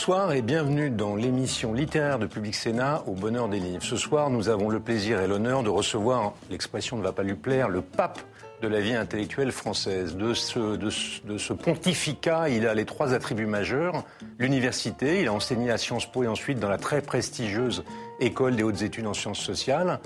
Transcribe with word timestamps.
Bonsoir 0.00 0.32
et 0.32 0.40
bienvenue 0.40 0.88
dans 0.88 1.14
l'émission 1.14 1.74
littéraire 1.74 2.18
de 2.18 2.24
Public 2.24 2.54
Sénat 2.54 3.02
au 3.06 3.12
bonheur 3.12 3.50
des 3.50 3.60
livres. 3.60 3.82
Ce 3.82 3.96
soir, 3.96 4.30
nous 4.30 4.48
avons 4.48 4.70
le 4.70 4.80
plaisir 4.80 5.20
et 5.20 5.26
l'honneur 5.26 5.62
de 5.62 5.68
recevoir, 5.68 6.32
l'expression 6.48 6.96
ne 6.96 7.02
va 7.02 7.12
pas 7.12 7.22
lui 7.22 7.34
plaire, 7.34 7.68
le 7.68 7.82
pape 7.82 8.18
de 8.62 8.68
la 8.68 8.80
vie 8.80 8.94
intellectuelle 8.94 9.52
française. 9.52 10.16
De 10.16 10.32
ce, 10.32 11.52
pontificat, 11.52 12.48
il 12.48 12.66
a 12.66 12.72
les 12.72 12.86
trois 12.86 13.12
attributs 13.12 13.44
majeurs. 13.44 14.04
L'université, 14.38 15.20
il 15.20 15.28
a 15.28 15.34
enseigné 15.34 15.70
à 15.70 15.76
Sciences 15.76 16.10
Po 16.10 16.22
et 16.22 16.28
ensuite 16.28 16.58
dans 16.58 16.70
la 16.70 16.78
très 16.78 17.02
prestigieuse 17.02 17.84
École 18.20 18.56
des 18.56 18.62
hautes 18.62 18.80
études 18.80 19.06
en 19.06 19.12
sciences 19.12 19.40
sociales. 19.40 20.00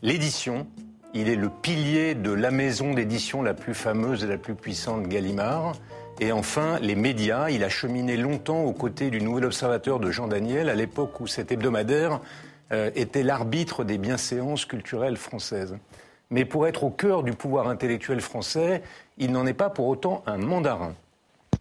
L'édition, 0.00 0.66
il 1.12 1.28
est 1.28 1.36
le 1.36 1.50
pilier 1.50 2.14
de 2.14 2.32
la 2.32 2.50
maison 2.50 2.94
d'édition 2.94 3.42
la 3.42 3.52
plus 3.52 3.74
fameuse 3.74 4.24
et 4.24 4.26
la 4.26 4.38
plus 4.38 4.54
puissante 4.54 5.06
Gallimard. 5.06 5.74
Et 6.20 6.32
enfin, 6.32 6.78
les 6.80 6.94
médias. 6.94 7.50
Il 7.50 7.64
a 7.64 7.68
cheminé 7.68 8.16
longtemps 8.16 8.62
aux 8.62 8.72
côtés 8.72 9.10
du 9.10 9.20
Nouvel 9.20 9.46
Observateur 9.46 9.98
de 9.98 10.10
Jean 10.10 10.28
Daniel, 10.28 10.68
à 10.68 10.74
l'époque 10.74 11.20
où 11.20 11.26
cet 11.26 11.50
hebdomadaire 11.50 12.20
euh, 12.72 12.90
était 12.94 13.22
l'arbitre 13.22 13.84
des 13.84 13.98
bienséances 13.98 14.64
culturelles 14.64 15.16
françaises. 15.16 15.76
Mais 16.30 16.44
pour 16.44 16.66
être 16.66 16.84
au 16.84 16.90
cœur 16.90 17.22
du 17.22 17.32
pouvoir 17.32 17.68
intellectuel 17.68 18.20
français, 18.20 18.82
il 19.18 19.32
n'en 19.32 19.46
est 19.46 19.54
pas 19.54 19.70
pour 19.70 19.86
autant 19.88 20.22
un 20.26 20.38
mandarin. 20.38 20.94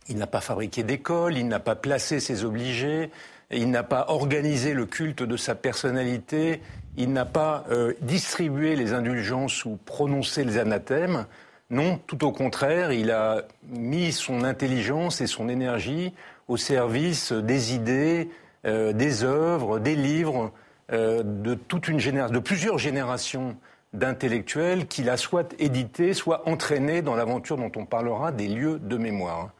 Il 0.08 0.18
n'a 0.18 0.28
pas 0.28 0.42
fabriqué 0.42 0.84
d'école, 0.84 1.38
il 1.38 1.48
n'a 1.48 1.60
pas 1.60 1.76
placé 1.76 2.20
ses 2.20 2.46
obligés, 2.46 3.10
il 3.52 3.70
n'a 3.72 3.84
pas 3.84 4.06
organisé 4.10 4.74
le 4.74 4.86
culte 4.86 5.24
de 5.24 5.38
sa 5.38 5.56
personnalité, 5.56 6.62
il 6.98 7.12
n'a 7.12 7.26
pas 7.26 7.66
euh, 7.72 7.94
distribué 8.02 8.76
les 8.76 8.94
indulgences 8.94 9.66
ou 9.66 9.78
prononcé 9.86 10.44
les 10.44 10.58
anathèmes. 10.58 11.26
Non, 11.70 12.00
tout 12.08 12.24
au 12.26 12.32
contraire, 12.32 12.92
il 12.92 13.10
a 13.12 13.44
mis 13.70 14.12
son 14.12 14.44
intelligence 14.44 15.22
et 15.22 15.28
son 15.28 15.50
énergie 15.50 16.14
au 16.48 16.58
service 16.58 17.32
des 17.32 17.74
idées, 17.74 18.30
euh, 18.66 18.94
des 18.94 19.24
œuvres, 19.24 19.80
des 19.80 19.96
livres 19.96 20.52
euh, 20.92 21.24
de 21.24 21.56
toute 21.56 21.88
une 21.88 22.00
génération, 22.00 22.34
de 22.34 22.40
plusieurs 22.40 22.78
générations 22.78 23.56
d'intellectuels 23.94 24.88
qu'il 24.88 25.10
a 25.10 25.18
soit 25.18 25.56
édité, 25.60 26.14
soit 26.14 26.48
entraîné 26.48 27.02
dans 27.02 27.16
l'aventure 27.16 27.58
dont 27.58 27.72
on 27.76 27.86
parlera 27.86 28.32
des 28.32 28.48
lieux 28.48 28.80
de 28.80 28.98
mémoire. 28.98 29.52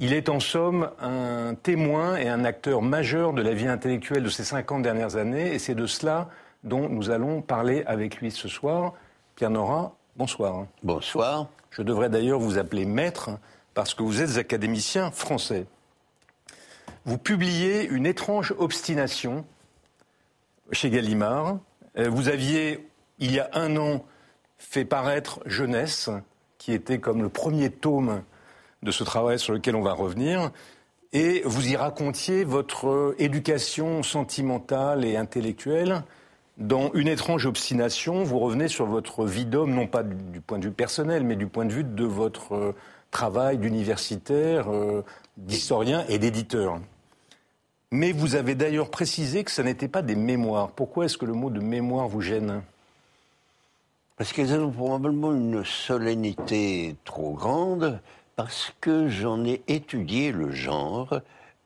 Il 0.00 0.12
est 0.12 0.28
en 0.28 0.38
somme 0.38 0.90
un 1.00 1.54
témoin 1.54 2.16
et 2.16 2.28
un 2.28 2.44
acteur 2.44 2.82
majeur 2.82 3.32
de 3.32 3.42
la 3.42 3.52
vie 3.52 3.66
intellectuelle 3.66 4.22
de 4.22 4.28
ces 4.28 4.44
50 4.44 4.82
dernières 4.82 5.16
années, 5.16 5.52
et 5.52 5.58
c'est 5.58 5.74
de 5.74 5.86
cela 5.86 6.28
dont 6.62 6.88
nous 6.88 7.10
allons 7.10 7.42
parler 7.42 7.82
avec 7.86 8.18
lui 8.18 8.30
ce 8.30 8.46
soir. 8.46 8.94
Pierre 9.34 9.50
Nora, 9.50 9.97
bonsoir. 10.18 10.66
Bonsoir. 10.82 11.46
Je 11.70 11.82
devrais 11.82 12.10
d'ailleurs 12.10 12.40
vous 12.40 12.58
appeler 12.58 12.84
maître 12.84 13.30
parce 13.74 13.94
que 13.94 14.02
vous 14.02 14.20
êtes 14.20 14.36
académicien 14.36 15.12
français. 15.12 15.66
Vous 17.04 17.18
publiez 17.18 17.84
une 17.84 18.04
étrange 18.04 18.52
obstination 18.58 19.46
chez 20.72 20.90
Gallimard. 20.90 21.58
Euh, 21.96 22.10
vous 22.10 22.28
aviez, 22.28 22.88
il 23.20 23.32
y 23.32 23.38
a 23.38 23.48
un 23.52 23.76
an, 23.76 24.04
fait 24.58 24.84
paraître 24.84 25.40
Jeunesse, 25.46 26.10
qui 26.58 26.72
était 26.72 26.98
comme 26.98 27.22
le 27.22 27.28
premier 27.28 27.70
tome 27.70 28.24
de 28.82 28.90
ce 28.90 29.04
travail 29.04 29.38
sur 29.38 29.54
lequel 29.54 29.76
on 29.76 29.82
va 29.82 29.92
revenir. 29.92 30.50
Et 31.12 31.42
vous 31.44 31.68
y 31.68 31.76
racontiez 31.76 32.42
votre 32.42 33.14
éducation 33.18 34.02
sentimentale 34.02 35.04
et 35.04 35.16
intellectuelle 35.16 36.02
dans 36.58 36.90
une 36.92 37.06
étrange 37.06 37.46
obstination, 37.46 38.24
vous 38.24 38.40
revenez 38.40 38.66
sur 38.66 38.84
votre 38.84 39.24
vie 39.24 39.46
d'homme, 39.46 39.74
non 39.74 39.86
pas 39.86 40.02
du 40.02 40.40
point 40.40 40.58
de 40.58 40.64
vue 40.64 40.72
personnel, 40.72 41.22
mais 41.22 41.36
du 41.36 41.46
point 41.46 41.64
de 41.64 41.72
vue 41.72 41.84
de 41.84 42.04
votre 42.04 42.54
euh, 42.54 42.74
travail 43.12 43.58
d'universitaire, 43.58 44.68
euh, 44.68 45.04
d'historien 45.36 46.04
et 46.08 46.18
d'éditeur. 46.18 46.80
Mais 47.92 48.10
vous 48.10 48.34
avez 48.34 48.56
d'ailleurs 48.56 48.90
précisé 48.90 49.44
que 49.44 49.52
ce 49.52 49.62
n'était 49.62 49.88
pas 49.88 50.02
des 50.02 50.16
mémoires. 50.16 50.72
Pourquoi 50.72 51.04
est-ce 51.04 51.16
que 51.16 51.24
le 51.24 51.32
mot 51.32 51.48
de 51.48 51.60
mémoire 51.60 52.08
vous 52.08 52.20
gêne? 52.20 52.62
Parce 54.16 54.32
qu'elles 54.32 54.52
ont 54.52 54.72
probablement 54.72 55.32
une 55.32 55.64
solennité 55.64 56.96
trop 57.04 57.34
grande, 57.34 58.00
parce 58.34 58.74
que 58.80 59.08
j'en 59.08 59.44
ai 59.44 59.62
étudié 59.68 60.32
le 60.32 60.50
genre, 60.50 61.20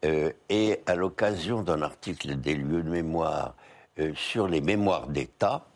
euh, 0.04 0.30
et 0.50 0.80
à 0.84 0.96
l'occasion 0.96 1.62
d'un 1.62 1.80
article 1.80 2.36
des 2.36 2.54
lieux 2.54 2.82
de 2.82 2.90
mémoire 2.90 3.54
euh, 3.98 4.12
sur 4.14 4.48
les 4.48 4.60
mémoires 4.60 5.08
d'État, 5.08 5.66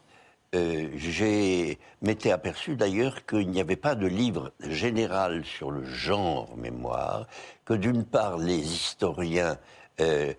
euh, 0.55 0.89
j'ai 0.97 1.79
m'étais 2.03 2.31
aperçu 2.31 2.77
d'ailleurs 2.77 3.27
qu'il 3.27 3.51
n'y 3.51 3.61
avait 3.61 3.77
pas 3.77 3.95
de 3.95 4.07
livre 4.07 4.53
général 4.61 5.45
sur 5.45 5.71
le 5.71 5.85
genre 5.85 6.57
mémoire, 6.57 7.27
que 7.65 7.75
d'une 7.75 8.05
part 8.05 8.39
les 8.39 8.59
historiens 8.59 9.59
euh, 10.01 10.33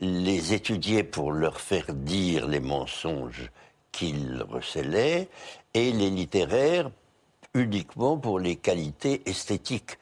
les 0.00 0.52
étudiaient 0.52 1.04
pour 1.04 1.32
leur 1.32 1.60
faire 1.60 1.94
dire 1.94 2.48
les 2.48 2.60
mensonges 2.60 3.50
qu'ils 3.92 4.44
recelaient, 4.48 5.28
et 5.74 5.92
les 5.92 6.10
littéraires 6.10 6.90
uniquement 7.54 8.18
pour 8.18 8.38
les 8.40 8.56
qualités 8.56 9.22
esthétiques. 9.26 9.98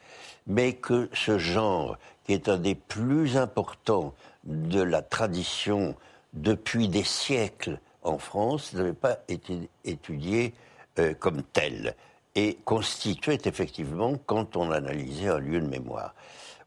Mais 0.47 0.73
que 0.73 1.09
ce 1.13 1.37
genre, 1.37 1.97
qui 2.25 2.33
est 2.33 2.49
un 2.49 2.57
des 2.57 2.75
plus 2.75 3.37
importants 3.37 4.13
de 4.43 4.81
la 4.81 5.01
tradition 5.01 5.95
depuis 6.33 6.87
des 6.87 7.03
siècles 7.03 7.79
en 8.03 8.17
France, 8.17 8.73
n'avait 8.73 8.93
pas 8.93 9.19
été 9.27 9.69
étudié 9.85 10.53
euh, 10.99 11.13
comme 11.13 11.43
tel 11.43 11.95
et 12.35 12.57
constituait 12.65 13.39
effectivement, 13.45 14.15
quand 14.25 14.55
on 14.55 14.71
analysait 14.71 15.27
un 15.27 15.39
lieu 15.39 15.59
de 15.59 15.67
mémoire. 15.67 16.15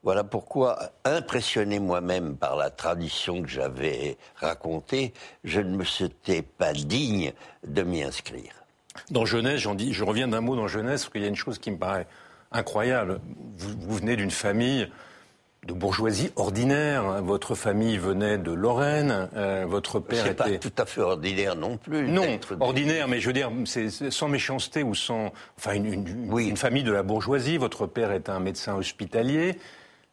Voilà 0.03 0.23
pourquoi, 0.23 0.91
impressionné 1.07 1.79
moi-même 1.79 2.37
par 2.37 2.57
la 2.57 2.69
tradition 2.69 3.43
que 3.43 3.49
j'avais 3.49 4.19
racontée, 4.37 5.15
je 5.45 5.61
ne 5.61 5.77
me 5.77 5.85
sentais 5.85 6.43
pas 6.43 6.75
digne 6.75 7.33
de 7.67 7.83
m'y 7.83 8.03
inscrire. 8.03 8.65
Dans 9.11 9.25
dis, 9.25 9.95
je 9.95 10.05
reviens 10.05 10.29
d'un 10.29 10.43
mot 10.43 10.57
dans 10.57 10.69
Jeunesse, 10.69 11.05
parce 11.05 11.13
qu'il 11.13 11.23
y 11.23 11.25
a 11.25 11.29
une 11.29 11.35
chose 11.35 11.59
qui 11.59 11.71
me 11.71 11.79
paraît 11.79 12.07
incroyable. 12.53 13.21
vous 13.57 13.97
venez 13.97 14.17
d'une 14.17 14.31
famille 14.31 14.89
de 15.67 15.73
bourgeoisie 15.73 16.31
ordinaire. 16.37 17.23
Votre 17.23 17.55
famille 17.55 17.97
venait 17.99 18.39
de 18.39 18.53
Lorraine. 18.53 19.29
Euh, 19.37 19.65
votre 19.67 19.99
père 19.99 20.27
était 20.27 20.35
pas 20.35 20.59
tout 20.59 20.73
à 20.79 20.87
fait 20.87 21.01
ordinaire 21.01 21.57
non 21.57 21.77
plus. 21.77 22.09
Non, 22.09 22.39
ordinaire, 22.61 23.09
mais 23.09 23.21
je 23.21 23.27
veux 23.27 23.33
dire, 23.33 23.51
c'est 23.65 23.91
sans 24.11 24.29
méchanceté 24.29 24.83
ou 24.83 24.95
sans, 24.95 25.33
enfin, 25.59 25.75
une, 25.75 26.07
une, 26.39 26.57
famille 26.57 26.83
de 26.83 26.93
la 26.93 27.03
bourgeoisie. 27.03 27.57
Votre 27.57 27.87
père 27.87 28.13
est 28.13 28.29
un 28.29 28.41
médecin 28.41 28.75
hospitalier. 28.75 29.59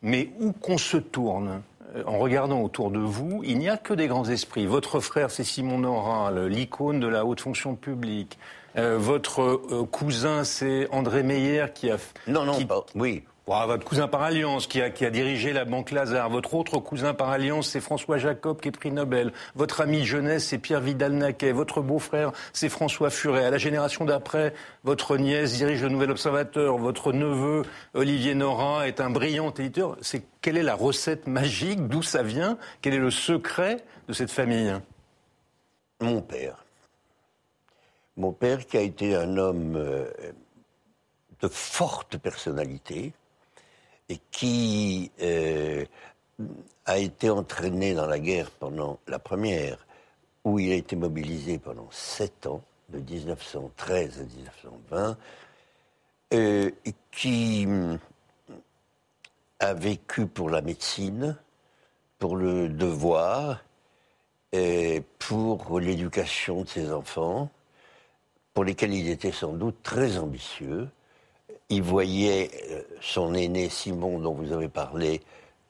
Mais 0.04 0.32
où 0.40 0.52
qu'on 0.52 0.80
se 0.80 0.98
tourne, 0.98 1.62
euh, 1.96 2.04
en 2.08 2.18
regardant 2.18 2.62
autour 2.62 2.90
de 2.90 3.00
vous, 3.00 3.42
il 3.44 3.60
n'y 3.60 3.70
a 3.70 3.78
que 3.78 3.94
des 3.94 4.08
grands 4.08 4.28
esprits. 4.28 4.66
Votre 4.66 5.00
frère, 5.00 5.30
c'est 5.30 5.44
Simon 5.44 5.78
Noral, 5.78 6.48
l'icône 6.48 7.00
de 7.00 7.08
la 7.08 7.24
haute 7.24 7.42
fonction 7.42 7.76
publique. 7.76 8.40
Euh, 8.78 8.98
votre 8.98 9.62
cousin, 9.92 10.44
c'est 10.44 10.88
André 10.92 11.24
Meyer 11.24 11.66
qui 11.74 11.92
a. 11.92 11.98
Non, 12.28 12.46
non, 12.46 12.66
pas. 12.66 12.86
Oui, 12.96 13.24
votre 13.48 13.84
cousin 13.84 14.08
par 14.08 14.22
alliance 14.22 14.68
qui 14.68 14.82
a, 14.82 14.90
dirigé 14.90 15.52
la 15.52 15.66
Banque 15.66 15.92
Lazare. 15.92 16.30
Votre 16.30 16.54
autre 16.54 16.80
cousin 16.80 17.14
par 17.14 17.30
alliance, 17.30 17.70
c'est 17.70 17.82
François 17.82 18.18
Jacob 18.18 18.62
qui 18.62 18.70
est 18.70 18.72
prix 18.72 18.92
Nobel. 18.92 19.34
Votre 19.56 19.82
ami 19.82 20.06
jeunesse, 20.06 20.48
c'est 20.48 20.58
Pierre 20.58 20.80
Vidal-Naquet. 20.80 21.52
Votre 21.52 21.82
beau-frère, 21.82 22.32
c'est 22.54 22.70
François 22.70 23.10
Furet. 23.10 23.46
À 23.46 23.50
la 23.50 23.58
génération 23.58 24.06
d'après, 24.06 24.54
votre 24.84 25.18
nièce 25.18 25.54
dirige 25.54 25.82
le 25.82 25.90
Nouvel 25.90 26.12
Observateur. 26.12 26.78
Votre 26.78 27.12
neveu, 27.14 27.64
Olivier 27.94 28.36
Nora, 28.36 28.88
est 28.88 29.02
un 29.02 29.10
brillant 29.10 29.54
éditeur. 29.54 29.98
C'est 30.02 30.24
quelle 30.42 30.58
est 30.58 30.64
la 30.64 30.76
recette 30.76 31.28
magique? 31.28 31.88
D'où 31.88 32.04
ça 32.04 32.24
vient? 32.24 32.58
Quel 32.82 32.94
est 32.94 33.00
le 33.00 33.12
secret 33.12 33.78
de 34.08 34.14
cette 34.14 34.32
famille? 34.32 34.74
Mon 36.00 36.22
père. 36.22 36.66
Mon 38.18 38.32
père 38.32 38.66
qui 38.66 38.78
a 38.78 38.82
été 38.82 39.16
un 39.16 39.38
homme 39.38 39.76
euh, 39.76 40.06
de 41.42 41.48
forte 41.48 42.18
personnalité, 42.18 43.14
et 44.12 44.20
qui 44.30 45.10
euh, 45.22 45.86
a 46.86 46.98
été 46.98 47.30
entraîné 47.30 47.94
dans 47.94 48.08
la 48.08 48.20
guerre 48.20 48.52
pendant 48.52 49.00
la 49.08 49.20
première, 49.20 49.86
où 50.44 50.60
il 50.60 50.74
a 50.74 50.76
été 50.76 50.98
mobilisé 50.98 51.58
pendant 51.60 51.88
sept 51.92 52.46
ans, 52.46 52.62
de 52.90 53.00
1913 53.00 54.20
à 54.20 54.24
1920, 54.24 55.18
euh, 56.34 56.72
qui 57.12 57.66
mm, 57.66 58.00
a 59.62 59.74
vécu 59.74 60.28
pour 60.28 60.50
la 60.50 60.62
médecine, 60.62 61.38
pour 62.20 62.36
le 62.36 62.68
devoir, 62.68 63.64
et 64.52 65.04
pour 65.20 65.80
l'éducation 65.80 66.64
de 66.64 66.68
ses 66.68 66.92
enfants, 66.92 67.50
pour 68.54 68.66
lesquels 68.66 68.94
il 68.94 69.10
était 69.10 69.32
sans 69.32 69.54
doute 69.54 69.82
très 69.84 70.18
ambitieux, 70.18 70.90
il 71.72 71.82
voyait 71.82 72.52
euh, 72.70 72.82
son 73.00 73.34
aîné 73.34 73.70
Simon, 73.70 74.20
dont 74.20 74.34
vous 74.34 74.52
avez 74.52 74.68
parlé, 74.68 75.22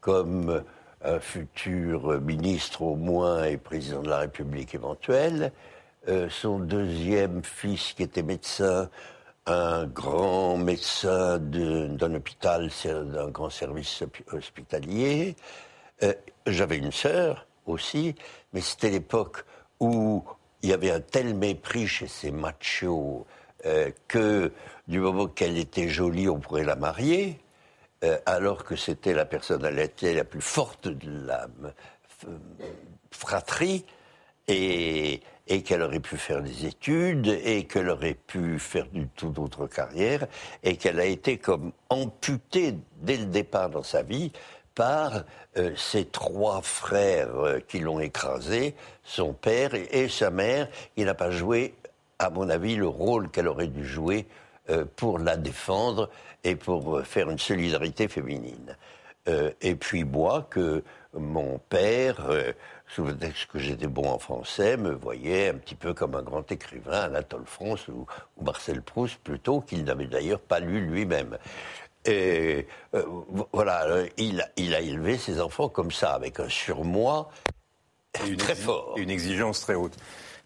comme 0.01 0.63
un 1.03 1.19
futur 1.19 2.19
ministre 2.19 2.81
au 2.81 2.95
moins 2.95 3.45
et 3.45 3.57
président 3.57 4.01
de 4.01 4.09
la 4.09 4.19
République 4.19 4.73
éventuel. 4.75 5.51
Euh, 6.07 6.27
son 6.29 6.59
deuxième 6.59 7.43
fils, 7.43 7.93
qui 7.93 8.03
était 8.03 8.23
médecin, 8.23 8.89
un 9.45 9.85
grand 9.85 10.57
médecin 10.57 11.37
d'un 11.37 12.15
hôpital, 12.15 12.69
d'un 12.83 13.29
grand 13.29 13.49
service 13.49 14.03
hospitalier. 14.31 15.35
J'avais 16.47 16.77
une 16.77 16.91
sœur 16.91 17.47
aussi, 17.65 18.15
mais 18.53 18.61
c'était 18.61 18.89
l'époque 18.89 19.45
où 19.79 20.23
il 20.61 20.69
y 20.69 20.73
avait 20.73 20.91
un 20.91 20.99
tel 20.99 21.35
mépris 21.35 21.87
chez 21.87 22.07
ces 22.07 22.31
machos 22.31 23.25
que 24.07 24.51
du 24.87 24.99
moment 24.99 25.27
qu'elle 25.27 25.57
était 25.57 25.87
jolie, 25.87 26.27
on 26.27 26.39
pourrait 26.39 26.63
la 26.63 26.75
marier. 26.75 27.39
Euh, 28.03 28.17
alors 28.25 28.63
que 28.63 28.75
c'était 28.75 29.13
la 29.13 29.25
personnalité 29.25 30.15
la 30.15 30.23
plus 30.23 30.41
forte 30.41 30.87
de 30.87 31.27
la 31.27 31.47
euh, 32.27 32.37
fratrie, 33.11 33.85
et, 34.47 35.21
qu'elle 35.65 35.83
aurait 35.83 35.99
pu 35.99 36.17
faire 36.17 36.41
des 36.41 36.65
études, 36.65 37.27
et 37.27 37.65
qu'elle 37.65 37.89
aurait 37.89 38.15
pu 38.15 38.57
faire 38.57 38.87
du 38.87 39.07
tout 39.09 39.29
d'autre 39.29 39.67
carrière, 39.67 40.25
et 40.63 40.77
qu'elle 40.77 40.99
a 40.99 41.05
été 41.05 41.37
comme 41.37 41.73
amputée 41.89 42.73
dès 43.01 43.17
le 43.17 43.25
départ 43.25 43.69
dans 43.69 43.83
sa 43.83 44.01
vie 44.01 44.31
par 44.73 45.23
euh, 45.57 45.75
ses 45.75 46.05
trois 46.05 46.61
frères 46.61 47.59
qui 47.67 47.79
l'ont 47.79 47.99
écrasée, 47.99 48.73
son 49.03 49.33
père 49.33 49.75
et, 49.75 50.09
sa 50.09 50.31
mère, 50.31 50.69
qui 50.95 51.03
n'a 51.03 51.13
pas 51.13 51.31
joué, 51.31 51.75
à 52.23 52.29
mon 52.29 52.49
avis, 52.49 52.75
le 52.75 52.87
rôle 52.87 53.29
qu'elle 53.29 53.47
aurait 53.47 53.67
dû 53.67 53.85
jouer 53.85 54.27
pour 54.95 55.19
la 55.19 55.35
défendre 55.35 56.09
et 56.43 56.55
pour 56.55 56.97
euh, 56.97 57.03
faire 57.03 57.29
une 57.29 57.39
solidarité 57.39 58.07
féminine. 58.07 58.77
Euh, 59.27 59.51
et 59.61 59.75
puis 59.75 60.03
moi, 60.03 60.47
que 60.49 60.83
mon 61.13 61.59
père, 61.69 62.25
euh, 62.29 62.53
sous 62.87 63.03
le 63.03 63.15
texte 63.15 63.47
que 63.47 63.59
j'étais 63.59 63.87
bon 63.87 64.09
en 64.09 64.17
français, 64.17 64.77
me 64.77 64.91
voyait 64.91 65.49
un 65.49 65.55
petit 65.55 65.75
peu 65.75 65.93
comme 65.93 66.15
un 66.15 66.23
grand 66.23 66.49
écrivain, 66.51 67.01
Anatole 67.01 67.45
France 67.45 67.87
ou, 67.87 68.05
Marcel 68.41 68.81
Proust, 68.81 69.19
plutôt 69.19 69.61
qu'il 69.61 69.83
n'avait 69.83 70.07
d'ailleurs 70.07 70.39
pas 70.39 70.59
lu 70.59 70.81
lui-même. 70.81 71.37
Et 72.05 72.65
voilà, 73.53 73.85
il, 74.17 74.43
il, 74.57 74.73
a 74.73 74.81
élevé 74.81 75.19
ses 75.19 75.39
enfants 75.39 75.69
comme 75.69 75.91
ça, 75.91 76.13
avec 76.15 76.39
un 76.39 76.49
surmoi 76.49 77.29
très 78.39 78.55
fort. 78.55 78.95
Une 78.97 79.11
exigence 79.11 79.61
très 79.61 79.75
haute. 79.75 79.95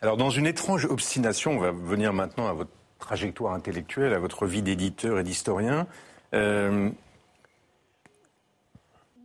Alors, 0.06 0.18
dans 0.18 0.30
une 0.30 0.46
étrange 0.46 0.86
obstination, 0.86 1.54
on 1.54 1.58
va 1.58 1.72
venir 1.72 2.14
maintenant 2.14 2.48
à 2.48 2.54
votre 2.54 2.70
trajectoire 3.00 3.56
intellectuelle, 3.56 4.14
à 4.14 4.20
votre 4.20 4.46
vie 4.46 4.62
d'éditeur 4.62 5.18
et 5.18 5.24
d'historien. 5.24 5.88
Euh, 6.36 6.92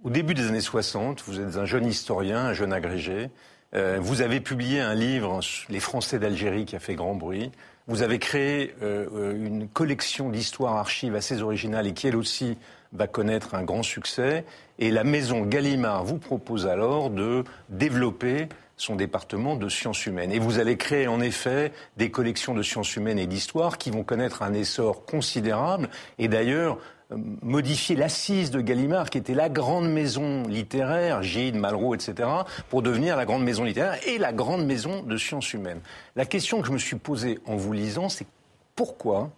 au 0.04 0.08
début 0.08 0.32
des 0.32 0.48
années 0.48 0.62
60, 0.62 1.22
vous 1.26 1.38
êtes 1.38 1.58
un 1.58 1.66
jeune 1.66 1.84
historien, 1.86 2.38
un 2.46 2.54
jeune 2.54 2.72
agrégé. 2.72 3.28
Euh, 3.74 3.98
vous 4.00 4.22
avez 4.22 4.40
publié 4.40 4.80
un 4.80 4.94
livre, 4.94 5.40
Les 5.68 5.80
Français 5.80 6.18
d'Algérie, 6.18 6.64
qui 6.64 6.76
a 6.76 6.80
fait 6.80 6.94
grand 6.94 7.14
bruit. 7.14 7.52
Vous 7.86 8.00
avez 8.00 8.18
créé 8.18 8.74
euh, 8.80 9.36
une 9.36 9.68
collection 9.68 10.30
d'histoires 10.30 10.76
archives 10.76 11.14
assez 11.14 11.42
originales 11.42 11.88
et 11.88 11.92
qui, 11.92 12.06
elle 12.06 12.16
aussi, 12.16 12.56
va 12.94 13.06
connaître 13.06 13.54
un 13.54 13.64
grand 13.64 13.82
succès. 13.82 14.46
Et 14.78 14.90
la 14.90 15.04
maison 15.04 15.42
Gallimard 15.42 16.04
vous 16.04 16.16
propose 16.16 16.66
alors 16.66 17.10
de 17.10 17.44
développer 17.68 18.48
son 18.80 18.96
département 18.96 19.56
de 19.56 19.68
sciences 19.68 20.06
humaines. 20.06 20.32
Et 20.32 20.38
vous 20.38 20.58
allez 20.58 20.76
créer 20.76 21.06
en 21.06 21.20
effet 21.20 21.72
des 21.96 22.10
collections 22.10 22.54
de 22.54 22.62
sciences 22.62 22.96
humaines 22.96 23.18
et 23.18 23.26
d'histoire 23.26 23.78
qui 23.78 23.90
vont 23.90 24.04
connaître 24.04 24.42
un 24.42 24.54
essor 24.54 25.04
considérable. 25.04 25.90
Et 26.18 26.28
d'ailleurs, 26.28 26.78
euh, 27.12 27.16
modifier 27.42 27.94
l'assise 27.94 28.50
de 28.50 28.60
Gallimard, 28.60 29.10
qui 29.10 29.18
était 29.18 29.34
la 29.34 29.50
grande 29.50 29.90
maison 29.90 30.44
littéraire, 30.44 31.22
Gide, 31.22 31.56
Malraux, 31.56 31.94
etc., 31.94 32.28
pour 32.70 32.80
devenir 32.82 33.16
la 33.16 33.26
grande 33.26 33.44
maison 33.44 33.64
littéraire 33.64 33.98
et 34.06 34.16
la 34.16 34.32
grande 34.32 34.64
maison 34.64 35.02
de 35.02 35.16
sciences 35.16 35.52
humaines. 35.52 35.80
La 36.16 36.24
question 36.24 36.60
que 36.62 36.66
je 36.66 36.72
me 36.72 36.78
suis 36.78 36.96
posée 36.96 37.38
en 37.46 37.56
vous 37.56 37.74
lisant, 37.74 38.08
c'est 38.08 38.26
pourquoi 38.74 39.30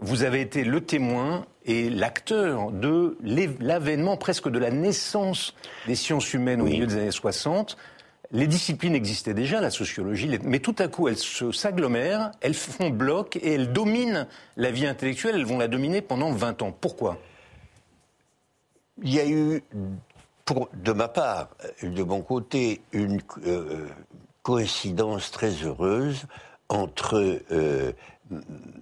vous 0.00 0.22
avez 0.22 0.40
été 0.40 0.62
le 0.62 0.80
témoin 0.80 1.46
et 1.64 1.90
l'acteur 1.90 2.70
de 2.70 3.18
l'avènement, 3.58 4.16
presque 4.16 4.48
de 4.48 4.58
la 4.58 4.70
naissance 4.70 5.54
des 5.88 5.96
sciences 5.96 6.32
humaines 6.32 6.60
au 6.60 6.66
milieu 6.66 6.86
des 6.86 6.94
années 6.94 7.10
60, 7.10 7.76
les 8.30 8.46
disciplines 8.46 8.94
existaient 8.94 9.34
déjà, 9.34 9.60
la 9.60 9.70
sociologie, 9.70 10.38
mais 10.42 10.58
tout 10.58 10.76
à 10.78 10.88
coup, 10.88 11.08
elles 11.08 11.18
s'agglomèrent, 11.18 12.32
elles 12.40 12.54
font 12.54 12.90
bloc 12.90 13.36
et 13.36 13.54
elles 13.54 13.72
dominent 13.72 14.26
la 14.56 14.70
vie 14.70 14.86
intellectuelle. 14.86 15.36
Elles 15.36 15.46
vont 15.46 15.58
la 15.58 15.68
dominer 15.68 16.02
pendant 16.02 16.32
20 16.32 16.62
ans. 16.62 16.76
Pourquoi? 16.78 17.18
Il 19.02 19.14
y 19.14 19.20
a 19.20 19.26
eu, 19.26 19.62
de 20.74 20.92
ma 20.92 21.08
part, 21.08 21.50
de 21.82 22.02
mon 22.02 22.20
côté, 22.20 22.82
une 22.92 23.20
euh, 23.46 23.86
coïncidence 24.42 25.30
très 25.30 25.50
heureuse 25.64 26.26
entre 26.68 27.40
euh, 27.50 27.92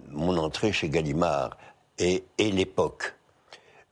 mon 0.09 0.37
entrée 0.37 0.73
chez 0.73 0.89
Gallimard 0.89 1.57
et, 1.99 2.23
l'époque. 2.37 3.15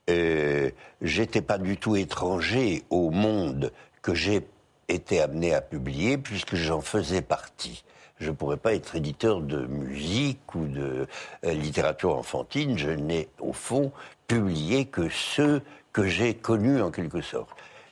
Euh, 0.10 0.70
J'étais 1.02 1.42
pas 1.42 1.58
du 1.58 1.78
tout 1.78 1.96
étranger 1.96 2.84
au 2.90 3.10
monde 3.10 3.72
que 4.02 4.14
j'ai 4.14 4.42
été 4.88 5.22
amené 5.22 5.54
à 5.54 5.62
publier 5.62 6.18
puisque 6.18 6.56
j'en 6.56 6.82
faisais 6.82 7.22
partie. 7.22 7.84
Je 8.20 8.30
ne 8.30 8.36
pourrais 8.36 8.58
pas 8.58 8.74
être 8.74 8.96
éditeur 8.96 9.42
de 9.42 9.66
musique 9.66 10.56
ou 10.56 10.66
de 10.68 11.08
euh, 11.46 11.54
littérature 11.54 12.16
enfantine. 12.16 12.78
Je 12.78 12.90
n'ai, 12.90 13.28
au 13.40 13.52
fond, 13.52 13.92
publié 14.28 14.86
que 14.86 15.10
ceux 15.10 15.62
que 15.92 16.08
j'ai 16.08 16.34
connus 16.34 16.82
en 16.82 16.92
quelque 16.92 17.22
sorte. 17.22 17.50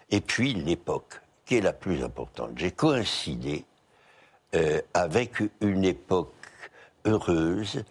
Et 0.10 0.22
puis 0.22 0.54
l'époque, 0.54 1.22
qui 1.46 1.58
est 1.58 1.62
la 1.62 1.74
plus 1.74 2.04
importante. 2.04 2.52
J'ai 2.56 2.72
coïncidé 2.72 3.66
euh, 4.56 4.82
avec 4.94 5.44
une 5.60 5.84
époque 5.84 6.34
heureuse, 7.06 7.84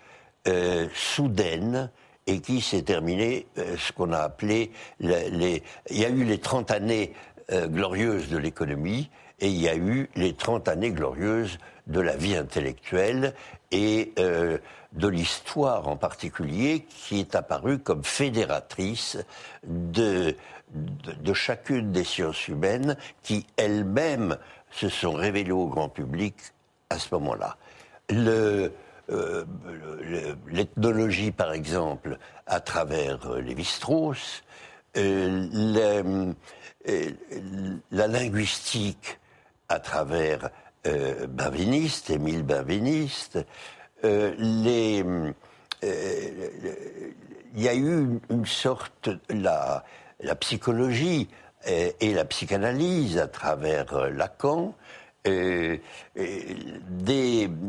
euh, 0.48 0.88
soudaine, 0.94 1.90
et 2.28 2.40
qui 2.40 2.60
s'est 2.60 2.82
terminée, 2.82 3.48
ce 3.56 3.90
qu'on 3.92 4.12
a 4.12 4.18
appelé 4.18 4.70
les... 5.00 5.60
Il 5.90 5.98
y 5.98 6.04
a 6.04 6.08
eu 6.08 6.22
les 6.22 6.38
30 6.38 6.70
années 6.70 7.14
euh, 7.52 7.66
glorieuse 7.66 8.28
de 8.28 8.38
l'économie 8.38 9.10
et 9.40 9.48
il 9.48 9.60
y 9.60 9.68
a 9.68 9.76
eu 9.76 10.08
les 10.14 10.32
30 10.34 10.68
années 10.68 10.90
glorieuses 10.90 11.58
de 11.86 12.00
la 12.00 12.16
vie 12.16 12.36
intellectuelle 12.36 13.34
et 13.70 14.12
euh, 14.18 14.58
de 14.92 15.08
l'histoire 15.08 15.88
en 15.88 15.96
particulier 15.96 16.86
qui 16.88 17.20
est 17.20 17.34
apparue 17.34 17.78
comme 17.78 18.04
fédératrice 18.04 19.18
de, 19.64 20.34
chacune 21.34 21.92
des 21.92 22.04
sciences 22.04 22.48
humaines 22.48 22.96
qui 23.22 23.46
elles-mêmes 23.56 24.38
se 24.70 24.88
sont 24.88 25.12
révélées 25.12 25.52
au 25.52 25.66
grand 25.66 25.88
public 25.88 26.34
à 26.90 26.98
ce 26.98 27.08
moment-là. 27.12 27.56
Euh, 29.10 29.44
l'ethnologie, 30.48 31.32
par 31.32 31.52
exemple, 31.52 32.18
à 32.46 32.60
travers 32.60 33.34
Lévi-Strauss, 33.34 34.42
euh, 34.96 36.32
la 36.84 38.06
linguistique 38.06 39.18
à 39.68 39.80
travers 39.80 40.50
euh, 40.86 41.26
Benveniste, 41.26 42.10
Émile 42.10 42.42
Benveniste, 42.42 43.38
euh, 44.04 45.32
euh, 45.84 46.30
il 47.54 47.62
y 47.62 47.68
a 47.68 47.74
eu 47.74 48.20
une, 48.30 48.46
sorte 48.46 49.10
la, 49.30 49.84
la 50.20 50.34
psychologie 50.34 51.28
et, 51.66 52.12
la 52.12 52.24
psychanalyse 52.24 53.18
à 53.18 53.28
travers 53.28 54.10
Lacan. 54.10 54.74
des 55.24 55.80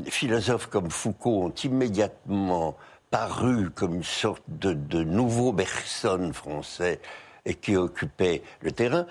philosophes 0.07 0.67
comme 0.67 0.89
Foucault 0.89 1.43
ont 1.43 1.53
immédiatement 1.63 2.75
paru 3.11 3.69
comme 3.69 3.95
une 3.95 4.03
sorte 4.03 4.43
de, 4.47 4.73
de 4.73 5.03
nouveau 5.03 5.53
Bergson 5.53 6.31
français 6.33 6.99
et 7.45 7.55
qui 7.55 7.75
occupait 7.75 8.41
le 8.61 8.71
terrain. 8.71 9.05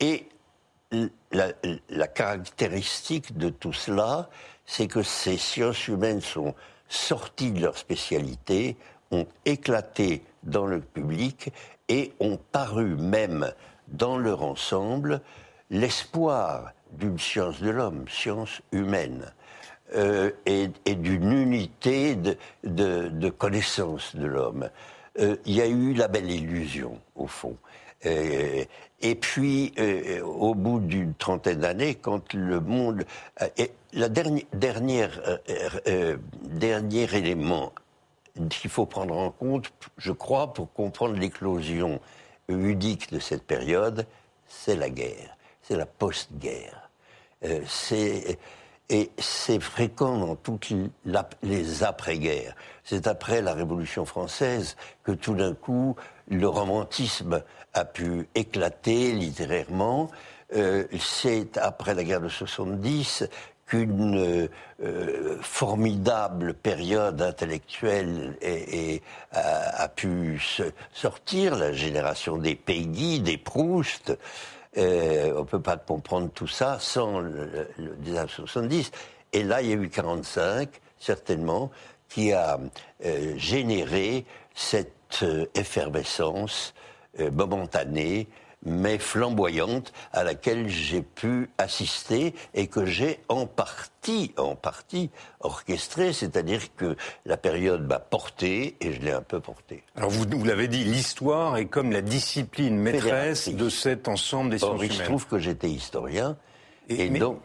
Et 0.00 0.28
la, 1.32 2.06
caractéristique 2.06 3.36
de 3.36 3.48
tout 3.48 3.72
cela, 3.72 4.28
c'est 4.64 4.86
que 4.86 5.02
ces 5.02 5.36
sciences 5.36 5.88
humaines 5.88 6.20
sont 6.20 6.54
sorties 6.88 7.52
de 7.52 7.60
leur 7.60 7.76
spécialité, 7.76 8.76
ont 9.10 9.26
éclaté 9.44 10.22
dans 10.42 10.66
le 10.66 10.80
public 10.80 11.52
et 11.88 12.12
ont 12.20 12.38
paru 12.52 12.96
même 12.96 13.52
dans 13.88 14.18
leur 14.18 14.42
ensemble 14.42 15.20
l'espoir 15.70 16.72
d'une 16.92 17.18
science 17.18 17.60
de 17.60 17.70
l'homme, 17.70 18.06
science 18.08 18.60
humaine. 18.72 19.32
Euh, 19.94 20.32
et, 20.46 20.68
d'une 20.96 21.30
unité 21.30 22.16
de, 22.16 22.36
de, 22.64 23.30
connaissance 23.30 24.16
de 24.16 24.26
l'homme. 24.26 24.68
Euh, 25.20 25.36
il 25.46 25.54
y 25.54 25.60
a 25.60 25.68
eu 25.68 25.92
la 25.94 26.08
belle 26.08 26.28
illusion, 26.28 26.98
au 27.14 27.28
fond. 27.28 27.56
Euh, 28.06 28.64
et 29.00 29.14
puis, 29.14 29.74
euh, 29.78 30.22
au 30.22 30.54
bout 30.54 30.80
d'une 30.80 31.14
trentaine 31.14 31.60
d'années, 31.60 31.94
quand 31.94 32.32
le 32.32 32.60
monde... 32.60 33.04
Euh, 33.42 33.66
la 33.92 34.08
dernière, 34.10 34.44
dernière 34.52 35.20
dernier 36.42 37.14
élément 37.14 37.72
qu'il 38.50 38.68
faut 38.68 38.84
prendre 38.84 39.16
en 39.16 39.30
compte, 39.30 39.72
je 39.96 40.12
crois, 40.12 40.52
pour 40.52 40.70
comprendre 40.72 41.14
l'éclosion 41.14 42.00
ludique 42.48 43.10
de 43.10 43.18
cette 43.18 43.44
période, 43.44 44.06
c'est 44.46 44.76
la 44.76 44.90
guerre, 44.90 45.38
c'est 45.62 45.76
la 45.76 45.86
post-guerre. 45.86 46.90
et 47.42 49.10
c'est 49.18 49.60
fréquent 49.60 50.18
dans 50.18 50.36
toutes 50.36 50.72
les 51.42 51.82
après-guerres. 51.82 52.54
C'est 52.84 53.06
après 53.06 53.40
la 53.40 53.54
Révolution 53.54 54.04
française 54.04 54.76
que 55.04 55.12
tout 55.12 55.34
d'un 55.34 55.54
coup, 55.54 55.96
le 56.28 56.48
romantisme 56.48 57.42
a 57.74 57.84
pu 57.84 58.28
éclater 58.34 59.12
littérairement. 59.12 60.10
c'est 60.98 61.58
après 61.58 61.94
la 61.94 62.04
guerre 62.04 62.20
de 62.20 62.28
70 62.28 63.28
qu'une 63.66 64.48
formidable 65.40 66.54
période 66.54 67.20
intellectuelle 67.20 68.38
a, 69.32 69.88
pu 69.88 70.40
sortir, 70.92 71.56
la 71.56 71.72
génération 71.72 72.36
des 72.38 72.54
Peggy, 72.54 73.20
des 73.20 73.38
Proust. 73.38 74.16
on 74.76 74.80
ne 74.80 75.44
peut 75.44 75.62
pas 75.62 75.76
comprendre 75.76 76.30
tout 76.32 76.48
ça 76.48 76.78
sans 76.80 77.18
le, 77.18 77.68
le 77.76 77.96
1970. 77.96 78.92
Et 79.32 79.42
là, 79.42 79.60
il 79.60 79.68
y 79.68 79.72
a 79.72 79.76
eu 79.76 79.88
45, 79.88 80.68
certainement, 80.98 81.70
qui 82.08 82.32
a 82.32 82.58
euh, 83.04 83.34
généré 83.36 84.24
cette 84.54 84.95
euh, 85.22 85.46
effervescence 85.54 86.74
euh, 87.20 87.30
momentanée, 87.30 88.28
mais 88.64 88.98
flamboyante, 88.98 89.92
à 90.12 90.24
laquelle 90.24 90.68
j'ai 90.68 91.02
pu 91.02 91.48
assister 91.56 92.34
et 92.54 92.66
que 92.66 92.84
j'ai 92.84 93.20
en 93.28 93.46
partie, 93.46 94.32
en 94.36 94.56
partie 94.56 95.10
orchestrée, 95.40 96.12
c'est-à-dire 96.12 96.74
que 96.74 96.96
la 97.24 97.36
période 97.36 97.86
m'a 97.86 98.00
porté 98.00 98.76
et 98.80 98.92
je 98.92 99.00
l'ai 99.00 99.12
un 99.12 99.22
peu 99.22 99.40
porté. 99.40 99.84
Alors 99.94 100.10
vous, 100.10 100.26
vous 100.28 100.44
l'avez 100.44 100.68
dit, 100.68 100.82
l'histoire 100.82 101.56
est 101.56 101.66
comme 101.66 101.92
la 101.92 102.02
discipline 102.02 102.76
maîtresse 102.76 103.48
de 103.48 103.68
cet 103.68 104.08
ensemble 104.08 104.50
des 104.50 104.58
sciences 104.58 104.74
humaines. 104.76 104.90
Il 104.90 104.96
se 104.96 105.02
trouve 105.04 105.26
que 105.26 105.38
j'étais 105.38 105.70
historien 105.70 106.36
et, 106.88 107.08
donc 107.08 107.40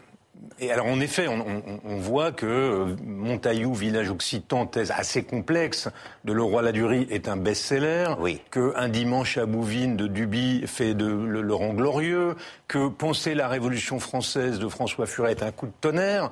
et 0.59 0.71
alors, 0.71 0.85
en 0.85 0.99
effet, 0.99 1.27
on, 1.27 1.97
voit 1.97 2.31
que 2.31 2.45
euh, 2.45 2.95
Montaillou, 3.03 3.73
village 3.73 4.09
occitan, 4.09 4.65
thèse 4.65 4.91
assez 4.91 5.23
complexe 5.23 5.89
de 6.23 6.33
Leroy 6.33 6.61
Ladurie 6.61 7.07
est 7.09 7.27
un 7.27 7.37
best-seller. 7.37 8.13
Oui. 8.19 8.41
Que 8.51 8.73
Un 8.75 8.89
dimanche 8.89 9.37
à 9.37 9.45
Bouvines 9.45 9.97
de 9.97 10.07
Duby 10.07 10.63
fait 10.67 10.93
de 10.93 11.05
le, 11.05 11.41
Laurent 11.41 11.73
Glorieux. 11.73 12.35
Que 12.67 12.89
Penser 12.89 13.33
la 13.33 13.47
Révolution 13.47 13.99
française 13.99 14.59
de 14.59 14.67
François 14.67 15.05
Furet 15.05 15.31
est 15.31 15.43
un 15.43 15.51
coup 15.51 15.67
de 15.67 15.73
tonnerre. 15.79 16.29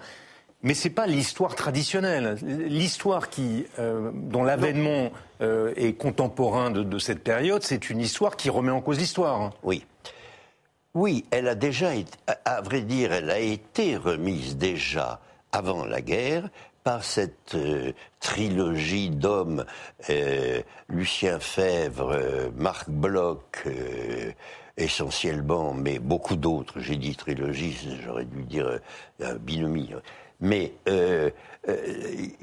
Mais 0.61 0.73
c'est 0.73 0.89
pas 0.89 1.07
l'histoire 1.07 1.55
traditionnelle. 1.55 2.35
L'histoire 2.43 3.29
qui, 3.29 3.65
euh, 3.79 4.11
dont 4.13 4.43
l'avènement 4.43 5.11
euh, 5.41 5.73
est 5.77 5.93
contemporain 5.93 6.69
de, 6.69 6.83
de 6.83 6.99
cette 6.99 7.23
période, 7.23 7.63
c'est 7.63 7.89
une 7.89 8.01
histoire 8.01 8.35
qui 8.35 8.49
remet 8.49 8.71
en 8.71 8.81
cause 8.81 8.99
l'histoire. 8.99 9.53
Oui. 9.63 9.85
Oui, 10.99 11.23
elle 11.31 11.47
a 11.47 11.55
déjà 11.55 11.95
été, 11.95 12.11
à 12.43 12.59
vrai 12.59 12.81
dire, 12.81 13.13
elle 13.13 13.29
a 13.29 13.39
été 13.39 13.95
remise 13.95 14.57
déjà 14.57 15.21
avant 15.53 15.85
la 15.85 16.01
guerre 16.01 16.49
par 16.83 17.05
cette 17.05 17.55
euh, 17.55 17.93
trilogie 18.19 19.09
d'hommes, 19.09 19.63
euh, 20.09 20.61
Lucien 20.89 21.39
Fèvre, 21.39 22.11
euh, 22.11 22.49
Marc 22.53 22.89
Bloch, 22.89 23.65
essentiellement, 24.75 25.73
mais 25.73 25.99
beaucoup 25.99 26.35
d'autres. 26.35 26.81
J'ai 26.81 26.97
dit 26.97 27.15
trilogie, 27.15 27.77
j'aurais 28.03 28.25
dû 28.25 28.43
dire 28.43 28.81
binomie. 29.39 29.93
Mais 30.41 30.73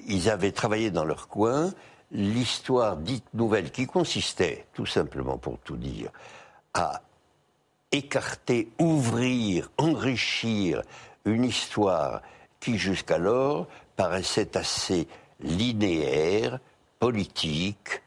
ils 0.08 0.30
avaient 0.30 0.52
travaillé 0.52 0.90
dans 0.90 1.04
leur 1.04 1.28
coin 1.28 1.74
l'histoire 2.10 2.96
dite 2.96 3.26
nouvelle 3.34 3.70
qui 3.70 3.84
consistait, 3.84 4.64
tout 4.72 4.86
simplement 4.86 5.36
pour 5.36 5.58
tout 5.58 5.76
dire, 5.76 6.10
à 6.72 7.02
écarter, 7.96 8.68
ouvrir, 8.78 9.70
enrichir 9.78 10.82
une 11.24 11.44
histoire 11.44 12.22
qui 12.60 12.78
jusqu'alors 12.78 13.66
paraissait 13.96 14.56
assez 14.56 15.08
linéaire, 15.40 16.58
politique, 16.98 18.02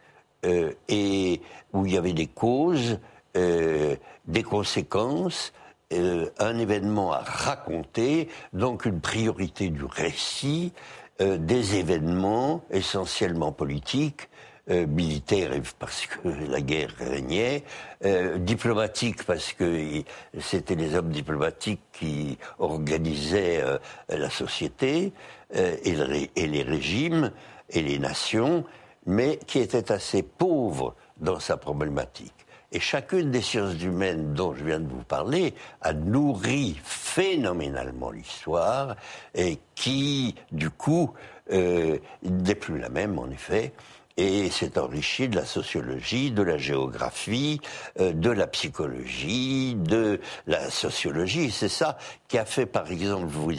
euh, 0.46 0.72
et 0.88 1.42
où 1.74 1.86
il 1.86 1.94
y 1.94 1.98
avait 1.98 2.14
des 2.14 2.28
causes, 2.28 3.00
euh, 3.36 3.96
des 4.26 4.44
conséquences, 4.44 5.54
euh, 5.92 6.30
un 6.40 6.58
événement 6.58 7.12
à 7.12 7.20
raconter, 7.20 8.30
donc 8.54 8.86
une 8.86 9.02
priorité 9.02 9.70
du 9.70 9.84
récit, 9.86 10.74
des 11.20 11.76
événements 11.76 12.64
essentiellement 12.72 13.52
politiques, 13.52 14.30
euh, 14.72 14.86
militaire 14.86 15.50
parce 15.80 16.06
que 16.06 16.30
la 16.48 16.62
guerre 16.62 16.94
régnait, 17.00 17.64
euh, 18.06 18.38
diplomatique 18.38 19.24
parce 19.24 19.52
que 19.54 20.04
c'était 20.40 20.76
les 20.76 20.94
hommes 20.94 21.10
diplomatiques 21.10 21.82
qui 21.92 22.38
organisaient 22.60 23.62
euh, 23.64 23.80
la 24.10 24.30
société 24.30 25.12
et, 25.52 25.96
les 26.36 26.62
régimes 26.62 27.32
et 27.72 27.82
les 27.82 27.98
nations, 27.98 28.64
mais 29.08 29.40
qui 29.48 29.58
était 29.58 29.92
assez 29.92 30.22
pauvre 30.22 30.96
dans 31.18 31.40
sa 31.40 31.58
problématique. 31.58 32.46
Et 32.72 32.80
chacune 32.80 33.32
des 33.32 33.42
sciences 33.42 33.82
humaines 33.82 34.36
dont 34.36 34.54
je 34.54 34.64
viens 34.64 34.80
de 34.80 34.88
vous 34.88 35.04
parler 35.04 35.56
a 35.82 35.94
nourri 35.94 36.80
phénoménalement 36.84 38.12
l'histoire 38.12 38.96
et 39.34 39.58
qui, 39.74 40.36
du 40.52 40.70
coup, 40.70 41.12
n'est 41.52 42.56
plus 42.56 42.78
la 42.78 42.90
même 42.90 43.18
en 43.18 43.32
effet 43.32 43.74
et 44.20 44.50
s'est 44.50 44.78
enrichi 44.78 45.30
de 45.30 45.38
la 45.38 45.46
sociologie, 45.46 46.32
de 46.32 46.44
la 46.44 46.58
géographie, 46.58 47.62
euh, 48.00 48.12
de 48.12 48.30
la 48.30 48.48
psychologie, 48.48 49.76
de 49.76 50.20
la 50.46 50.70
sociologie. 50.70 51.52
C'est 51.52 51.70
ça 51.70 51.98
qui 52.28 52.38
a 52.38 52.44
fait, 52.44 52.66
par 52.66 52.92
exemple, 52.92 53.28
vous 53.28 53.50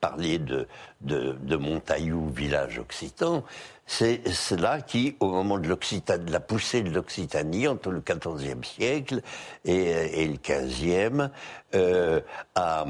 parliez 0.00 0.38
de, 0.38 0.68
de, 1.00 1.36
de 1.40 1.56
Montaillou, 1.56 2.28
village 2.28 2.78
occitan, 2.78 3.42
c'est 3.86 4.28
cela 4.28 4.80
qui, 4.80 5.16
au 5.20 5.30
moment 5.30 5.58
de, 5.58 5.68
de 5.68 6.32
la 6.32 6.40
poussée 6.40 6.82
de 6.82 6.90
l'Occitanie, 6.90 7.66
entre 7.66 7.90
le 7.90 8.00
XIVe 8.00 8.64
siècle 8.64 9.22
et, 9.64 10.26
le 10.26 10.36
XVe, 10.36 11.30
euh, 11.74 12.20
a 12.54 12.86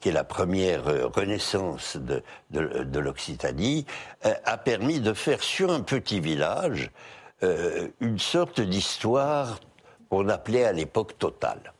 qui 0.00 0.08
est 0.08 0.12
la 0.12 0.24
première 0.24 0.84
renaissance 1.14 1.96
de, 1.96 2.98
l'Occitanie, 2.98 3.86
euh, 4.26 4.34
a 4.44 4.58
permis 4.58 5.00
de 5.00 5.12
faire 5.12 5.42
sur 5.42 5.70
un 5.70 5.80
petit 5.80 6.20
village 6.20 6.90
euh, 7.42 7.88
une 8.00 8.18
sorte 8.18 8.60
d'histoire 8.60 9.60
qu'on 10.10 10.28
appelait 10.28 10.64
à 10.64 10.72
l'époque 10.72 11.18
totale. 11.18 11.72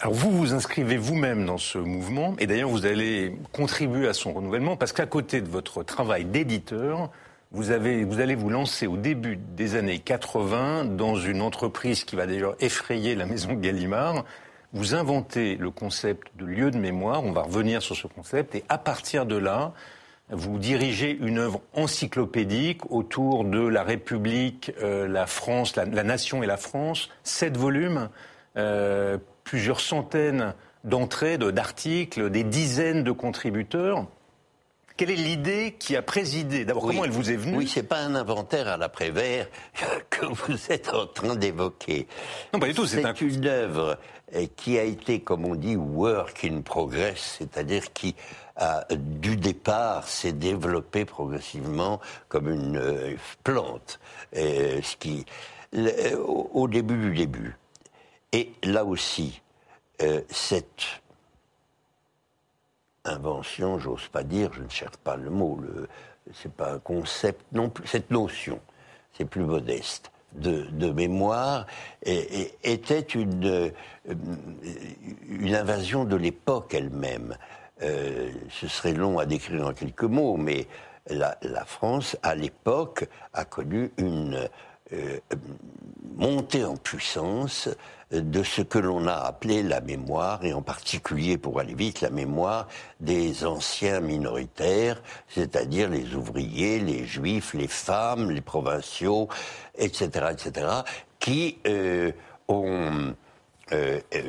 Alors 0.00 0.12
vous 0.12 0.32
vous 0.32 0.52
inscrivez 0.52 0.96
vous-même 0.96 1.46
dans 1.46 1.58
ce 1.58 1.78
mouvement, 1.78 2.34
et 2.38 2.46
d'ailleurs 2.46 2.68
vous 2.68 2.84
allez 2.84 3.36
contribuer 3.52 4.08
à 4.08 4.12
son 4.12 4.32
renouvellement, 4.32 4.76
parce 4.76 4.92
qu'à 4.92 5.06
côté 5.06 5.40
de 5.40 5.48
votre 5.48 5.84
travail 5.84 6.24
d'éditeur, 6.24 7.10
vous, 7.52 7.70
avez, 7.70 8.04
vous 8.04 8.18
allez 8.18 8.34
vous 8.34 8.50
lancer 8.50 8.88
au 8.88 8.96
début 8.96 9.36
des 9.36 9.76
années 9.76 10.00
80 10.00 10.86
dans 10.86 11.14
une 11.14 11.40
entreprise 11.40 12.02
qui 12.02 12.16
va 12.16 12.26
déjà 12.26 12.56
effrayer 12.58 13.14
la 13.14 13.26
maison 13.26 13.52
Gallimard, 13.54 14.24
vous 14.74 14.94
inventez 14.94 15.56
le 15.56 15.70
concept 15.70 16.28
de 16.36 16.44
lieu 16.44 16.70
de 16.70 16.78
mémoire, 16.78 17.24
on 17.24 17.32
va 17.32 17.42
revenir 17.42 17.80
sur 17.80 17.96
ce 17.96 18.08
concept, 18.08 18.56
et 18.56 18.64
à 18.68 18.76
partir 18.76 19.24
de 19.24 19.36
là, 19.36 19.72
vous 20.30 20.58
dirigez 20.58 21.16
une 21.20 21.38
œuvre 21.38 21.60
encyclopédique 21.74 22.90
autour 22.90 23.44
de 23.44 23.60
la 23.60 23.84
République, 23.84 24.72
euh, 24.82 25.06
la 25.06 25.26
France, 25.26 25.76
la, 25.76 25.86
nation 25.86 26.42
et 26.42 26.46
la 26.46 26.56
France, 26.56 27.08
sept 27.22 27.56
volumes, 27.56 28.08
euh, 28.56 29.16
plusieurs 29.44 29.80
centaines 29.80 30.54
d'entrées, 30.82 31.38
d'articles, 31.38 32.30
des 32.30 32.44
dizaines 32.44 33.04
de 33.04 33.12
contributeurs. 33.12 34.06
Quelle 34.96 35.10
est 35.10 35.16
l'idée 35.16 35.74
qui 35.78 35.96
a 35.96 36.02
présidé? 36.02 36.64
D'abord, 36.64 36.86
comment 36.86 37.04
elle 37.04 37.10
vous 37.10 37.30
est 37.30 37.36
venue? 37.36 37.56
Oui, 37.56 37.68
c'est 37.68 37.82
pas 37.82 37.98
un 37.98 38.14
inventaire 38.14 38.68
à 38.68 38.76
l'après-vert 38.76 39.48
que 40.10 40.26
vous 40.26 40.72
êtes 40.72 40.94
en 40.94 41.06
train 41.06 41.34
d'évoquer. 41.34 42.06
Non, 42.52 42.60
pas 42.60 42.68
du 42.68 42.74
tout. 42.74 42.86
C'est 42.86 43.20
une 43.20 43.46
œuvre 43.46 43.98
qui 44.56 44.78
a 44.78 44.84
été, 44.84 45.20
comme 45.20 45.44
on 45.44 45.56
dit, 45.56 45.76
work 45.76 46.44
in 46.44 46.60
progress, 46.60 47.36
c'est-à-dire 47.38 47.92
qui 47.92 48.14
a, 48.56 48.84
du 48.94 49.36
départ 49.36 50.08
s'est 50.08 50.32
développé 50.32 51.04
progressivement 51.04 52.00
comme 52.28 52.48
une 52.48 52.76
euh, 52.76 53.16
plante, 53.42 53.98
ce 54.32 54.96
qui, 54.96 55.26
au, 56.52 56.68
début 56.68 56.96
du 56.96 57.14
début. 57.16 57.56
Et 58.32 58.52
là 58.62 58.84
aussi, 58.84 59.40
euh, 60.02 60.20
cette 60.30 61.02
invention, 63.04 63.78
j'ose 63.78 64.08
pas 64.08 64.22
dire, 64.22 64.50
je 64.52 64.62
ne 64.62 64.68
cherche 64.68 64.96
pas 64.96 65.16
le 65.16 65.30
mot, 65.30 65.60
c'est 66.32 66.52
pas 66.52 66.72
un 66.74 66.78
concept 66.78 67.44
non 67.52 67.68
plus, 67.68 67.86
cette 67.86 68.10
notion, 68.10 68.60
c'est 69.12 69.24
plus 69.24 69.44
modeste, 69.44 70.10
de, 70.34 70.90
mémoire 70.90 71.66
était 72.02 73.00
une, 73.00 73.44
euh, 73.44 73.70
une 75.28 75.54
invasion 75.54 76.04
de 76.04 76.16
l'époque 76.16 76.74
elle-même. 76.74 77.36
Euh, 77.82 78.30
ce 78.50 78.68
serait 78.68 78.92
long 78.92 79.18
à 79.18 79.26
décrire 79.26 79.66
en 79.66 79.72
quelques 79.72 80.04
mots, 80.04 80.36
mais 80.36 80.66
la, 81.08 81.36
France, 81.66 82.16
à 82.22 82.34
l'époque, 82.34 83.06
a 83.32 83.44
connu 83.44 83.90
une 83.98 84.48
euh, 84.92 85.18
montée 86.16 86.64
en 86.64 86.76
puissance 86.76 87.68
de 88.20 88.42
ce 88.42 88.62
que 88.62 88.78
l'on 88.78 89.06
a 89.06 89.14
appelé 89.14 89.62
la 89.62 89.80
mémoire, 89.80 90.44
et 90.44 90.52
en 90.52 90.62
particulier, 90.62 91.38
pour 91.38 91.60
aller 91.60 91.74
vite, 91.74 92.00
la 92.00 92.10
mémoire 92.10 92.68
des 93.00 93.44
anciens 93.44 94.00
minoritaires, 94.00 95.02
c'est-à-dire 95.28 95.88
les 95.90 96.14
ouvriers, 96.14 96.78
les 96.78 97.04
juifs, 97.04 97.54
les 97.54 97.68
femmes, 97.68 98.30
les 98.30 98.40
provinciaux, 98.40 99.28
etc., 99.76 100.26
etc., 100.32 100.66
qui 101.18 101.58
euh, 101.66 102.12
ont 102.48 103.14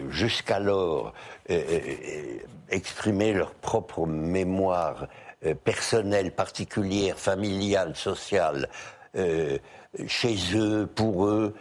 jusqu'alors 0.10 1.14
exprimer 2.70 3.34
leur 3.34 3.54
propre 3.54 4.08
mémoire 4.08 5.08
personnelle, 5.66 6.32
particulière, 6.32 7.20
familiale, 7.20 7.96
sociale, 7.96 8.70
chez 9.14 10.36
eux, 10.56 10.88
pour 10.88 11.28
eux, 11.28 11.54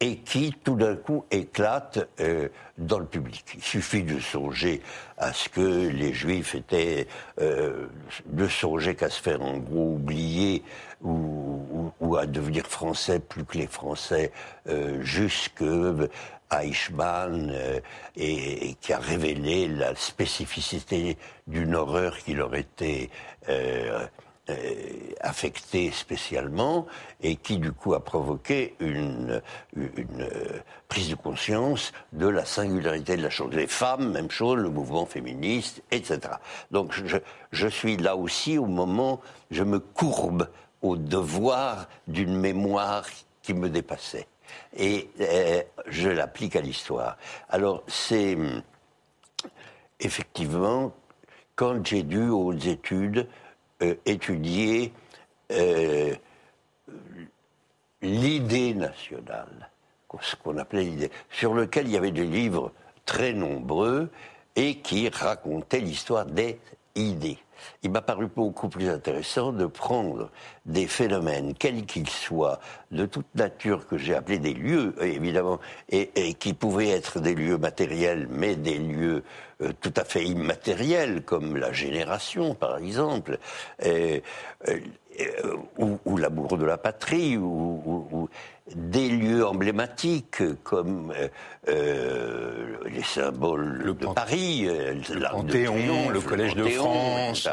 et 0.00 0.18
qui 0.18 0.54
tout 0.62 0.76
d'un 0.76 0.94
coup 0.94 1.24
éclate 1.30 2.08
euh, 2.20 2.48
dans 2.76 3.00
le 3.00 3.06
public. 3.06 3.44
Il 3.54 3.62
suffit 3.62 4.04
de 4.04 4.20
songer 4.20 4.80
à 5.16 5.32
ce 5.32 5.48
que 5.48 5.88
les 5.88 6.12
Juifs 6.12 6.54
étaient, 6.54 7.08
euh, 7.40 7.86
de 8.26 8.46
songer 8.46 8.94
qu'à 8.94 9.10
se 9.10 9.20
faire 9.20 9.42
en 9.42 9.56
gros 9.58 9.94
oublier 9.94 10.62
ou, 11.02 11.92
ou, 12.00 12.16
à 12.16 12.26
devenir 12.26 12.66
français 12.66 13.18
plus 13.18 13.44
que 13.44 13.58
les 13.58 13.66
Français, 13.66 14.32
euh, 14.68 15.02
jusque 15.02 15.64
Eichmann, 16.50 17.50
euh, 17.52 17.80
et, 18.16 18.70
et, 18.70 18.74
qui 18.74 18.92
a 18.92 18.98
révélé 18.98 19.68
la 19.68 19.94
spécificité 19.94 21.18
d'une 21.46 21.74
horreur 21.74 22.16
qui 22.18 22.34
leur 22.34 22.54
était 22.54 23.10
euh, 23.48 23.58
euh, 24.00 24.06
affecté 25.20 25.90
spécialement 25.90 26.86
et 27.22 27.36
qui 27.36 27.58
du 27.58 27.72
coup 27.72 27.94
a 27.94 28.04
provoqué 28.04 28.74
une, 28.80 29.42
euh, 29.76 30.60
prise 30.88 31.10
de 31.10 31.14
conscience 31.14 31.92
de 32.12 32.26
la 32.26 32.44
singularité 32.44 33.16
de 33.16 33.22
la 33.22 33.30
chose. 33.30 33.52
Les 33.52 33.66
femmes, 33.66 34.12
même 34.12 34.30
chose, 34.30 34.56
le 34.56 34.70
mouvement 34.70 35.06
féministe, 35.06 35.82
etc. 35.90 36.20
Donc 36.70 36.92
je, 36.92 37.18
je 37.52 37.68
suis 37.68 37.96
là 37.96 38.16
aussi 38.16 38.58
au 38.58 38.66
moment, 38.66 39.20
je 39.50 39.64
me 39.64 39.78
courbe 39.78 40.48
au 40.82 40.96
devoir 40.96 41.88
d'une 42.06 42.36
mémoire 42.36 43.04
qui 43.42 43.54
me 43.54 43.68
dépassait. 43.68 44.28
Et 44.76 45.10
euh, 45.20 45.62
je 45.86 46.08
l'applique 46.08 46.56
à 46.56 46.60
l'histoire. 46.60 47.16
Alors 47.48 47.82
c'est 47.86 48.36
effectivement 50.00 50.92
quand 51.56 51.84
j'ai 51.84 52.02
dû 52.02 52.28
aux 52.28 52.52
études 52.52 53.28
euh, 53.82 53.94
étudier 54.06 54.92
euh, 55.52 56.14
l'idée 58.02 58.74
nationale, 58.74 59.70
ce 60.20 60.36
qu'on 60.36 60.58
appelait 60.58 60.82
l'idée, 60.82 61.10
sur 61.30 61.54
lequel 61.54 61.86
il 61.86 61.92
y 61.92 61.96
avait 61.96 62.10
des 62.10 62.24
livres 62.24 62.72
très 63.04 63.32
nombreux 63.32 64.10
et 64.56 64.76
qui 64.76 65.08
racontaient 65.08 65.80
l'histoire 65.80 66.26
des 66.26 66.58
idées. 66.94 67.38
Il 67.82 67.90
m'a 67.90 68.02
paru 68.02 68.28
beaucoup 68.34 68.68
plus 68.68 68.88
intéressant 68.88 69.52
de 69.52 69.66
prendre 69.66 70.30
des 70.66 70.86
phénomènes, 70.86 71.54
quels 71.54 71.86
qu'ils 71.86 72.08
soient, 72.08 72.60
de 72.90 73.06
toute 73.06 73.26
nature 73.34 73.86
que 73.86 73.98
j'ai 73.98 74.14
appelés 74.14 74.38
des 74.38 74.54
lieux, 74.54 74.94
évidemment, 75.00 75.58
et, 75.88 76.34
qui 76.34 76.54
pouvaient 76.54 76.90
être 76.90 77.20
des 77.20 77.34
lieux 77.34 77.58
matériels, 77.58 78.28
mais 78.30 78.56
des 78.56 78.78
lieux 78.78 79.24
euh, 79.60 79.72
tout 79.80 79.94
à 79.96 80.04
fait 80.04 80.24
immatériels, 80.24 81.22
comme 81.22 81.56
la 81.56 81.72
génération, 81.72 82.54
par 82.54 82.78
exemple, 82.78 83.38
euh, 83.84 84.20
ou, 85.78 86.16
l'amour 86.16 86.58
de 86.58 86.64
la 86.64 86.78
patrie, 86.78 87.36
ou, 87.36 88.28
des 88.74 89.08
lieux 89.08 89.46
emblématiques 89.46 90.42
comme 90.62 91.12
euh, 91.68 92.76
les 92.86 93.02
symboles 93.02 93.80
le 93.82 93.94
de 93.94 94.06
Paris, 94.06 94.66
le 94.66 95.30
Panthéon, 95.30 96.10
le 96.10 96.20
Collège 96.20 96.54
de 96.54 96.68
France. 96.68 97.48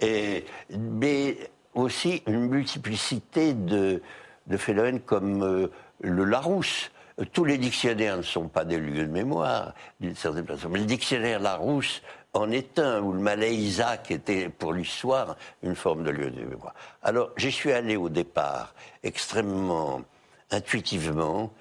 Et, 0.00 0.44
mais 0.70 1.36
aussi 1.74 2.22
une 2.26 2.48
multiplicité 2.48 3.52
de, 3.52 4.02
de 4.46 4.56
phénomènes 4.56 5.00
comme 5.00 5.68
le 6.00 6.24
Larousse 6.24 6.90
tous 7.24 7.44
les 7.44 7.58
dictionnaires 7.58 8.16
ne 8.16 8.22
sont 8.22 8.48
pas 8.48 8.64
des 8.64 8.78
lieux 8.78 9.06
de 9.06 9.12
mémoire, 9.12 9.74
d'une 10.00 10.14
certaine 10.14 10.46
façon. 10.46 10.68
Mais 10.68 10.78
le 10.78 10.84
dictionnaire 10.84 11.40
Larousse 11.40 12.02
en 12.34 12.50
est 12.50 12.78
un, 12.78 13.00
où 13.00 13.12
le 13.12 13.20
Malais 13.20 13.54
Isaac 13.54 14.10
était 14.10 14.48
pour 14.48 14.72
l'histoire 14.72 15.36
une 15.62 15.74
forme 15.74 16.04
de 16.04 16.10
lieu 16.10 16.30
de 16.30 16.44
mémoire. 16.44 16.74
Alors, 17.02 17.30
j'y 17.36 17.50
suis 17.50 17.72
allé 17.72 17.96
au 17.96 18.08
départ 18.08 18.74
extrêmement 19.02 20.02
intuitivement, 20.50 21.52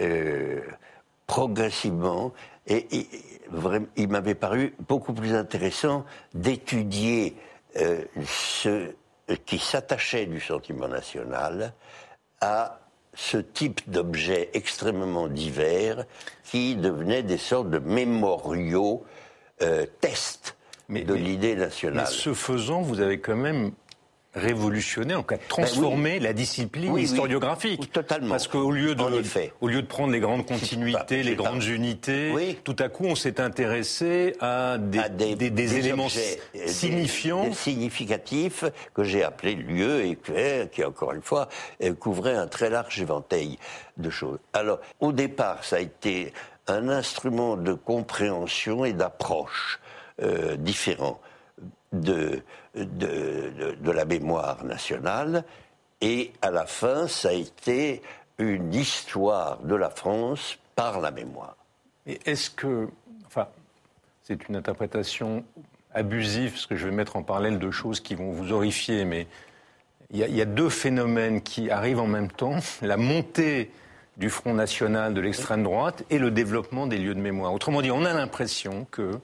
euh, 0.00 0.60
progressivement, 1.26 2.32
et, 2.66 2.86
il 3.96 4.08
m'avait 4.08 4.34
paru 4.34 4.74
beaucoup 4.88 5.12
plus 5.12 5.34
intéressant 5.34 6.04
d'étudier 6.32 7.36
euh, 7.76 8.04
ce 8.24 8.92
qui 9.44 9.58
s'attachait 9.58 10.26
du 10.26 10.40
sentiment 10.40 10.88
national 10.88 11.74
à 12.40 12.81
ce 13.14 13.36
type 13.36 13.80
d'objets 13.90 14.50
extrêmement 14.54 15.28
divers 15.28 16.04
qui 16.44 16.76
devenaient 16.76 17.22
des 17.22 17.38
sortes 17.38 17.70
de 17.70 17.78
mémoriaux, 17.78 19.04
euh, 19.62 19.86
tests 20.00 20.56
de 20.88 21.14
l'idée 21.14 21.54
nationale. 21.54 22.06
Mais 22.08 22.14
ce 22.14 22.34
faisant, 22.34 22.82
vous 22.82 23.00
avez 23.00 23.20
quand 23.20 23.36
même 23.36 23.72
révolutionné, 24.34 25.14
en 25.14 25.22
cas 25.22 25.36
de 25.36 25.42
transformer 25.48 26.18
la 26.18 26.32
discipline 26.32 26.96
historiographique. 26.96 27.92
totalement. 27.92 28.30
Parce 28.30 28.48
qu'au 28.48 28.70
lieu 28.70 28.94
de, 28.94 29.02
au 29.60 29.68
lieu 29.68 29.82
de 29.82 29.86
prendre 29.86 30.12
les 30.12 30.20
grandes 30.20 30.46
continuités, 30.46 31.22
les 31.22 31.34
grandes 31.34 31.64
unités, 31.64 32.58
tout 32.64 32.76
à 32.78 32.88
coup 32.88 33.04
on 33.04 33.14
s'est 33.14 33.40
intéressé 33.40 34.34
à 34.40 34.78
des, 34.78 35.34
des, 35.36 35.76
éléments 35.76 36.08
signifiants. 36.66 37.52
significatifs 37.52 38.64
que 38.94 39.04
j'ai 39.04 39.22
appelés 39.22 39.54
lieux 39.54 40.04
et 40.04 40.18
qui, 40.70 40.84
encore 40.84 41.12
une 41.12 41.22
fois, 41.22 41.48
euh, 41.82 41.92
couvraient 41.94 42.36
un 42.36 42.46
très 42.46 42.70
large 42.70 43.00
éventail 43.00 43.58
de 43.96 44.10
choses. 44.10 44.38
Alors, 44.52 44.80
au 45.00 45.12
départ, 45.12 45.64
ça 45.64 45.76
a 45.76 45.80
été 45.80 46.32
un 46.68 46.88
instrument 46.88 47.56
de 47.56 47.74
compréhension 47.74 48.84
et 48.84 48.92
d'approche 48.92 49.80
euh, 50.22 50.56
différent 50.56 51.20
de, 51.92 52.42
de, 52.74 53.76
de, 53.80 53.90
la 53.90 54.04
mémoire 54.04 54.64
nationale. 54.64 55.44
Et 56.00 56.32
à 56.42 56.50
la 56.50 56.66
fin, 56.66 57.06
ça 57.06 57.28
a 57.28 57.32
été 57.32 58.02
une 58.38 58.74
histoire 58.74 59.58
de 59.58 59.74
la 59.74 59.90
France 59.90 60.58
par 60.74 61.00
la 61.00 61.10
mémoire. 61.10 61.56
Et 62.06 62.18
est-ce 62.26 62.50
que, 62.50 62.88
enfin, 63.26 63.46
c'est 64.24 64.48
une 64.48 64.56
interprétation 64.56 65.44
abusive, 65.94 66.52
parce 66.52 66.66
que 66.66 66.76
je 66.76 66.86
vais 66.86 66.94
mettre 66.94 67.16
en 67.16 67.22
parallèle 67.22 67.58
deux 67.58 67.70
choses 67.70 68.00
qui 68.00 68.14
vont 68.14 68.32
vous 68.32 68.52
horrifier, 68.52 69.04
mais 69.04 69.26
il 70.10 70.26
y, 70.26 70.32
y 70.32 70.40
a 70.40 70.46
deux 70.46 70.70
phénomènes 70.70 71.42
qui 71.42 71.70
arrivent 71.70 72.00
en 72.00 72.06
même 72.06 72.30
temps 72.30 72.56
la 72.82 72.96
montée 72.96 73.70
du 74.16 74.28
Front 74.30 74.54
National 74.54 75.14
de 75.14 75.20
l'extrême 75.20 75.62
droite 75.62 76.04
et 76.10 76.18
le 76.18 76.30
développement 76.30 76.86
des 76.86 76.98
lieux 76.98 77.14
de 77.14 77.20
mémoire. 77.20 77.52
Autrement 77.54 77.82
dit, 77.82 77.90
on 77.90 78.04
a 78.04 78.12
l'impression 78.12 78.86
que 78.90 79.18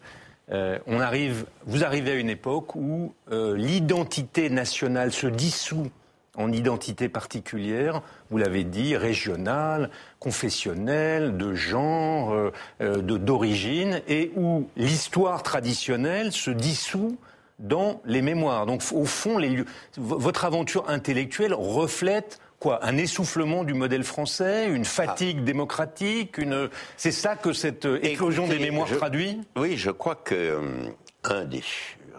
euh, 0.50 0.78
on 0.86 1.00
arrive, 1.00 1.46
vous 1.66 1.84
arrivez 1.84 2.12
à 2.12 2.14
une 2.14 2.30
époque 2.30 2.74
où 2.74 3.12
euh, 3.30 3.56
l'identité 3.56 4.48
nationale 4.48 5.12
se 5.12 5.26
dissout 5.26 5.90
en 6.36 6.52
identité 6.52 7.08
particulière, 7.08 8.00
vous 8.30 8.38
l'avez 8.38 8.62
dit, 8.62 8.96
régionale, 8.96 9.90
confessionnelle, 10.20 11.36
de 11.36 11.54
genre, 11.54 12.32
euh, 12.80 12.96
d'origine, 13.02 14.00
et 14.06 14.30
où 14.36 14.68
l'histoire 14.76 15.42
traditionnelle 15.42 16.32
se 16.32 16.52
dissout 16.52 17.18
dans 17.58 18.00
les 18.04 18.22
mémoires. 18.22 18.66
Donc 18.66 18.84
au 18.92 19.04
fond, 19.04 19.36
les 19.36 19.64
votre 19.96 20.44
aventure 20.44 20.88
intellectuelle 20.88 21.54
reflète 21.54 22.38
quoi 22.58 22.84
Un 22.84 22.96
essoufflement 22.96 23.64
du 23.64 23.74
modèle 23.74 24.04
français, 24.04 24.68
une 24.68 24.84
fatigue 24.84 25.38
ah. 25.40 25.44
démocratique, 25.44 26.38
une 26.38 26.68
c'est 26.96 27.12
ça 27.12 27.36
que 27.36 27.52
cette 27.52 27.86
euh, 27.86 28.04
éclosion 28.04 28.46
des 28.46 28.58
mémoires 28.58 28.90
traduit? 28.90 29.40
Oui, 29.56 29.76
je 29.76 29.90
crois 29.90 30.16
que 30.16 30.34
euh, 30.34 30.90
un 31.24 31.44
des 31.44 31.62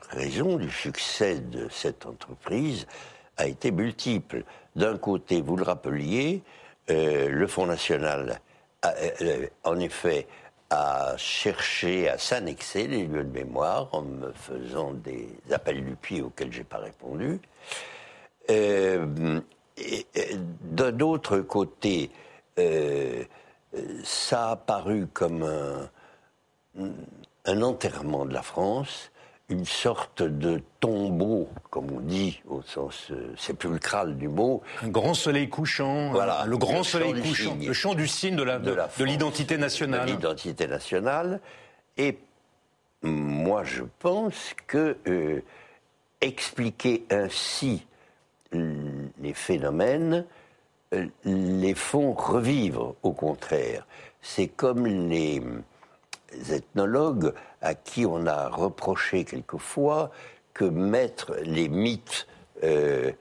raisons 0.10 0.58
du 0.58 0.70
succès 0.70 1.40
de 1.40 1.68
cette 1.70 2.06
entreprise 2.06 2.88
a 3.38 3.48
été 3.48 3.72
multiple. 3.72 4.44
D'un 4.76 4.98
côté, 4.98 5.42
vous 5.42 5.56
le 5.56 5.64
rappeliez, 5.64 6.44
euh, 6.90 7.30
le 7.30 7.48
Front 7.48 7.66
National, 7.66 8.40
a, 8.82 8.94
en 9.64 9.80
effet, 9.80 10.28
a 10.70 11.16
cherché 11.18 12.10
à 12.10 12.18
s'annexer 12.18 12.88
les 12.88 13.06
lieux 13.06 13.24
de 13.24 13.32
mémoire 13.32 13.90
en 13.92 14.04
me 14.04 14.32
faisant 14.34 14.94
des 14.94 15.28
appels 15.52 15.84
du 15.84 15.96
pied 15.96 16.22
auxquels 16.22 16.54
j'ai 16.54 16.64
pas 16.64 16.78
répondu. 16.78 17.40
Euh, 18.50 19.42
d'un 20.62 21.00
autre 21.00 21.40
côté, 21.40 22.12
euh, 22.58 23.24
ça 24.04 24.52
a 24.52 24.56
paru 24.56 25.08
comme 25.14 25.44
un, 25.44 25.90
un, 27.46 27.62
enterrement 27.62 28.26
de 28.26 28.34
la 28.34 28.42
France, 28.42 29.12
une 29.50 29.66
sorte 29.66 30.22
de 30.24 30.62
tombeau, 30.80 31.50
comme 31.70 31.92
on 31.92 32.00
dit 32.00 32.42
au 32.48 32.62
sens 32.62 33.12
euh, 33.12 33.34
sépulcral 33.38 34.18
du 34.18 34.28
mot. 34.28 34.62
Un 34.84 34.90
grand 34.90 35.14
soleil 35.14 35.50
couchant, 35.50 36.12
voilà, 36.12 36.46
le 36.46 36.58
grand 36.58 36.84
soleil 36.84 37.20
couchant, 37.22 37.58
le 37.60 37.74
chant 37.74 37.96
du 37.96 38.08
signe 38.08 38.36
de 38.36 39.04
l'identité 39.04 39.56
de 39.56 39.62
nationale. 39.62 40.06
De 40.06 40.12
l'identité 40.12 40.68
nationale. 40.68 41.40
Et 41.98 42.20
moi, 43.02 43.64
je 43.64 43.84
pense 44.00 44.54
que 44.68 44.98
euh, 45.08 45.42
expliquer 46.22 47.06
ainsi 47.10 47.86
les 48.52 49.34
phénomènes 49.34 50.26
euh, 50.94 51.06
les 51.24 51.76
font 51.76 52.14
revivre, 52.14 52.96
au 53.04 53.12
contraire. 53.12 53.86
C'est 54.22 54.48
comme 54.48 54.88
les 54.88 55.42
ethnologues 56.52 57.34
à 57.62 57.76
qui 57.76 58.06
on 58.06 58.26
a 58.26 58.50
reproché 58.50 59.24
quelquefois 59.24 60.10
que 60.54 60.66
mettre 60.66 61.36
les 61.44 61.70
mythes 61.70 62.28
euh, 62.64 63.12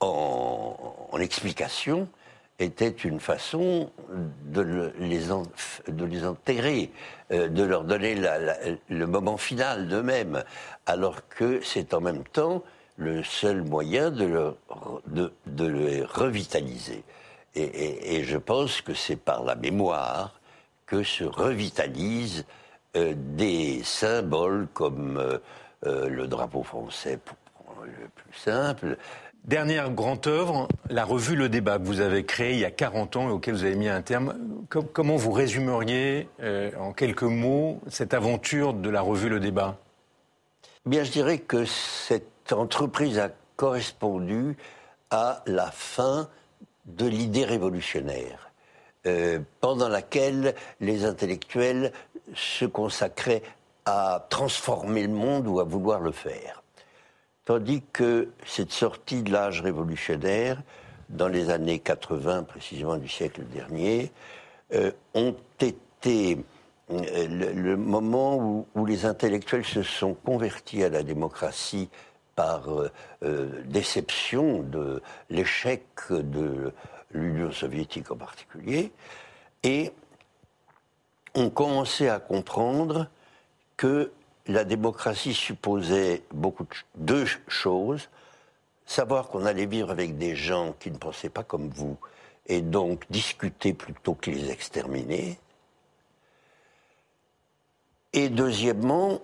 en, 0.00 0.76
explication 1.20 2.08
était 2.58 2.88
une 2.88 3.20
façon 3.20 3.90
de, 4.46 4.92
les, 4.98 5.26
de 5.88 6.26
enterrer, 6.26 6.90
euh, 7.30 7.48
de 7.48 7.62
leur 7.62 7.84
donner 7.84 8.16
le 8.88 9.06
moment 9.06 9.36
final 9.36 9.88
d'eux-mêmes, 9.88 10.42
alors 10.86 11.28
que 11.28 11.60
c'est 11.62 11.94
en 11.94 12.00
même 12.00 12.24
temps 12.24 12.62
le 12.98 13.22
seul 13.22 13.62
moyen 13.62 14.10
de, 14.10 14.54
de, 15.06 15.32
de 15.46 15.66
les 15.66 16.04
revitaliser. 16.04 17.04
Et, 17.54 18.24
je 18.24 18.36
pense 18.36 18.82
que 18.82 18.94
c'est 18.94 19.16
par 19.16 19.42
la 19.44 19.54
mémoire 19.54 20.38
que 20.86 21.02
se 21.02 21.24
revitalisent 21.24 22.44
euh, 22.96 23.14
des 23.16 23.82
symboles 23.82 24.68
comme 24.72 25.16
euh, 25.16 25.38
euh, 25.86 26.08
le 26.08 26.26
drapeau 26.26 26.62
français, 26.62 27.18
pour 27.24 27.84
le 27.84 28.08
plus 28.14 28.38
simple. 28.38 28.96
Dernière 29.44 29.90
grande 29.90 30.26
œuvre, 30.26 30.68
la 30.90 31.04
revue 31.04 31.36
Le 31.36 31.48
Débat 31.48 31.78
que 31.78 31.84
vous 31.84 32.00
avez 32.00 32.24
créée 32.24 32.52
il 32.52 32.58
y 32.58 32.64
a 32.64 32.70
40 32.70 33.16
ans 33.16 33.28
et 33.28 33.32
auquel 33.32 33.54
vous 33.54 33.64
avez 33.64 33.76
mis 33.76 33.88
un 33.88 34.02
terme. 34.02 34.34
comment 34.68 35.16
vous 35.16 35.32
résumeriez 35.32 36.28
en 36.78 36.92
quelques 36.92 37.22
mots 37.22 37.80
cette 37.88 38.12
aventure 38.12 38.74
de 38.74 38.90
la 38.90 39.00
revue 39.00 39.28
Le 39.30 39.40
Débat? 39.40 39.78
Bien, 40.84 41.02
je 41.04 41.12
dirais 41.12 41.38
que 41.38 41.64
cette 41.64 42.37
entreprise 42.52 43.18
a 43.18 43.30
correspondu 43.56 44.56
à 45.10 45.42
la 45.46 45.70
fin 45.70 46.28
de 46.86 47.06
l'idée 47.06 47.44
révolutionnaire, 47.44 48.50
euh, 49.06 49.40
pendant 49.60 49.88
laquelle 49.88 50.54
les 50.80 51.04
intellectuels 51.04 51.92
se 52.34 52.64
consacraient 52.64 53.42
à 53.84 54.26
transformer 54.28 55.02
le 55.02 55.12
monde 55.12 55.46
ou 55.46 55.60
à 55.60 55.64
vouloir 55.64 56.00
le 56.00 56.12
faire. 56.12 56.62
Tandis 57.44 57.82
que 57.92 58.28
cette 58.44 58.72
sortie 58.72 59.22
de 59.22 59.32
l'âge 59.32 59.62
révolutionnaire, 59.62 60.62
dans 61.08 61.28
les 61.28 61.48
années 61.48 61.78
80 61.78 62.42
précisément 62.42 62.98
du 62.98 63.08
siècle 63.08 63.42
dernier, 63.44 64.12
euh, 64.74 64.92
ont 65.14 65.34
été 65.60 66.44
euh, 66.90 67.52
le, 67.54 67.76
moment 67.76 68.64
où, 68.74 68.86
les 68.86 69.06
intellectuels 69.06 69.64
se 69.64 69.82
sont 69.82 70.14
convertis 70.14 70.82
à 70.82 70.88
la 70.88 71.02
démocratie 71.02 71.88
par 72.38 72.72
euh, 72.72 72.88
euh, 73.24 73.64
déception 73.64 74.62
de 74.62 75.02
l'échec 75.28 75.82
de 76.08 76.72
l'Union 77.10 77.50
soviétique 77.50 78.12
en 78.12 78.16
particulier, 78.16 78.92
et 79.64 79.90
on 81.34 81.50
commençait 81.50 82.08
à 82.08 82.20
comprendre 82.20 83.08
que 83.76 84.12
la 84.46 84.62
démocratie 84.62 85.34
supposait 85.34 86.22
beaucoup 86.32 86.62
de 86.62 86.76
deux 86.94 87.26
choses 87.48 88.08
savoir 88.86 89.26
qu'on 89.30 89.44
allait 89.44 89.66
vivre 89.66 89.90
avec 89.90 90.16
des 90.16 90.36
gens 90.36 90.76
qui 90.78 90.92
ne 90.92 90.96
pensaient 90.96 91.30
pas 91.30 91.42
comme 91.42 91.68
vous, 91.70 91.96
et 92.46 92.60
donc 92.60 93.04
discuter 93.10 93.72
plutôt 93.72 94.14
que 94.14 94.30
les 94.30 94.52
exterminer. 94.52 95.40
Et 98.12 98.28
deuxièmement, 98.28 99.20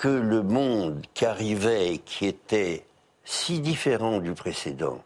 que 0.00 0.08
le 0.08 0.42
monde 0.42 1.04
qui 1.12 1.26
arrivait 1.26 1.92
et 1.92 1.98
qui 1.98 2.24
était 2.24 2.86
si 3.22 3.60
différent 3.60 4.18
du 4.18 4.32
précédent 4.32 5.04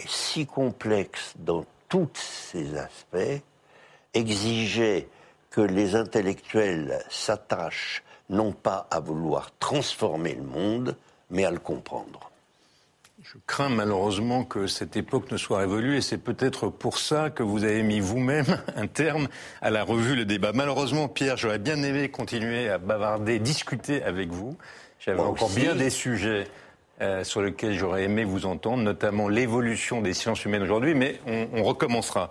et 0.00 0.08
si 0.08 0.46
complexe 0.46 1.34
dans 1.38 1.64
tous 1.88 2.10
ses 2.12 2.76
aspects 2.76 3.40
exigeait 4.14 5.06
que 5.48 5.60
les 5.60 5.94
intellectuels 5.94 7.04
s'attachent 7.08 8.02
non 8.28 8.50
pas 8.50 8.88
à 8.90 8.98
vouloir 8.98 9.52
transformer 9.60 10.34
le 10.34 10.42
monde, 10.42 10.96
mais 11.30 11.44
à 11.44 11.52
le 11.52 11.60
comprendre. 11.60 12.32
Je 13.22 13.38
crains 13.46 13.70
malheureusement 13.70 14.44
que 14.44 14.66
cette 14.66 14.94
époque 14.94 15.30
ne 15.32 15.38
soit 15.38 15.58
révolue 15.58 15.96
et 15.96 16.02
c'est 16.02 16.18
peut-être 16.18 16.68
pour 16.68 16.98
ça 16.98 17.30
que 17.30 17.42
vous 17.42 17.64
avez 17.64 17.82
mis 17.82 17.98
vous-même 17.98 18.60
un 18.76 18.86
terme 18.86 19.28
à 19.62 19.70
la 19.70 19.84
revue 19.84 20.14
Le 20.14 20.26
Débat. 20.26 20.52
Malheureusement, 20.52 21.08
Pierre, 21.08 21.38
j'aurais 21.38 21.58
bien 21.58 21.82
aimé 21.82 22.10
continuer 22.10 22.68
à 22.68 22.76
bavarder, 22.76 23.38
discuter 23.38 24.02
avec 24.02 24.28
vous. 24.28 24.58
J'avais 25.00 25.20
encore 25.20 25.48
bien 25.48 25.74
des 25.74 25.88
sujets 25.88 26.46
euh, 27.00 27.24
sur 27.24 27.40
lesquels 27.40 27.78
j'aurais 27.78 28.04
aimé 28.04 28.24
vous 28.24 28.44
entendre, 28.44 28.82
notamment 28.82 29.28
l'évolution 29.28 30.02
des 30.02 30.12
sciences 30.12 30.44
humaines 30.44 30.62
aujourd'hui, 30.62 30.94
mais 30.94 31.18
on 31.26 31.62
recommencera. 31.62 32.30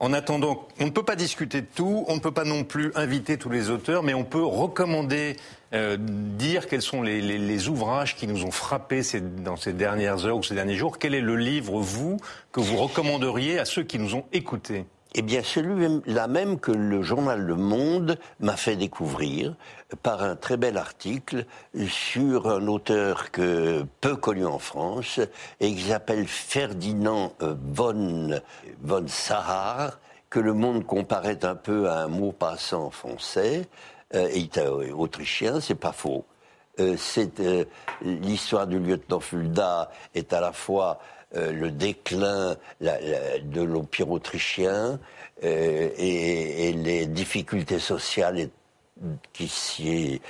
En 0.00 0.14
attendant, 0.14 0.66
on 0.80 0.86
ne 0.86 0.90
peut 0.90 1.02
pas 1.02 1.14
discuter 1.14 1.60
de 1.60 1.66
tout, 1.74 2.06
on 2.08 2.14
ne 2.14 2.20
peut 2.20 2.32
pas 2.32 2.44
non 2.44 2.64
plus 2.64 2.90
inviter 2.94 3.36
tous 3.36 3.50
les 3.50 3.68
auteurs, 3.68 4.02
mais 4.02 4.14
on 4.14 4.24
peut 4.24 4.42
recommander, 4.42 5.36
euh, 5.72 5.96
dire 5.98 6.66
quels 6.66 6.82
sont 6.82 7.02
les, 7.02 7.68
ouvrages 7.68 8.16
qui 8.16 8.26
nous 8.26 8.44
ont 8.44 8.50
frappés 8.50 9.02
dans 9.44 9.56
ces 9.56 9.72
dernières 9.72 10.26
heures 10.26 10.38
ou 10.38 10.42
ces 10.42 10.54
derniers 10.54 10.76
jours. 10.76 10.98
Quel 10.98 11.14
est 11.14 11.20
le 11.20 11.36
livre, 11.36 11.78
vous, 11.78 12.16
que 12.52 12.60
vous 12.60 12.76
recommanderiez 12.76 13.58
à 13.58 13.64
ceux 13.64 13.82
qui 13.82 13.98
nous 13.98 14.14
ont 14.14 14.24
écoutés? 14.32 14.86
Eh 15.14 15.22
bien, 15.22 15.42
celui-là 15.42 16.28
même 16.28 16.60
que 16.60 16.70
le 16.70 17.02
journal 17.02 17.40
Le 17.40 17.56
Monde 17.56 18.16
m'a 18.38 18.56
fait 18.56 18.76
découvrir 18.76 19.56
par 20.04 20.22
un 20.22 20.36
très 20.36 20.56
bel 20.56 20.76
article 20.76 21.46
sur 21.88 22.48
un 22.48 22.68
auteur 22.68 23.32
que 23.32 23.84
peu 24.00 24.14
connu 24.14 24.46
en 24.46 24.60
France 24.60 25.18
et 25.58 25.74
qui 25.74 25.82
s'appelle 25.82 26.28
Ferdinand 26.28 27.32
euh, 27.42 27.54
von, 27.72 28.40
von 28.82 29.04
Sahar, 29.08 29.98
que 30.30 30.38
Le 30.38 30.54
Monde 30.54 30.86
comparait 30.86 31.44
un 31.44 31.56
peu 31.56 31.90
à 31.90 32.02
un 32.02 32.08
mot 32.08 32.30
passant 32.30 32.90
français, 32.90 33.68
et 34.12 34.48
autrichien, 34.92 35.60
c'est 35.60 35.74
pas 35.74 35.92
faux. 35.92 36.24
Euh, 36.78 36.96
l'histoire 38.02 38.66
du 38.66 38.78
lieutenant 38.78 39.20
Fulda 39.20 39.90
est 40.14 40.32
à 40.32 40.40
la 40.40 40.52
fois 40.52 40.98
euh, 41.36 41.52
le 41.52 41.70
déclin 41.70 42.56
de 42.80 43.62
l'Empire 43.62 44.10
autrichien 44.10 44.98
euh, 45.44 45.88
et, 45.96 46.72
les 46.72 47.06
difficultés 47.06 47.78
sociales 47.78 48.48
qui 49.32 49.46
s'y 49.46 50.20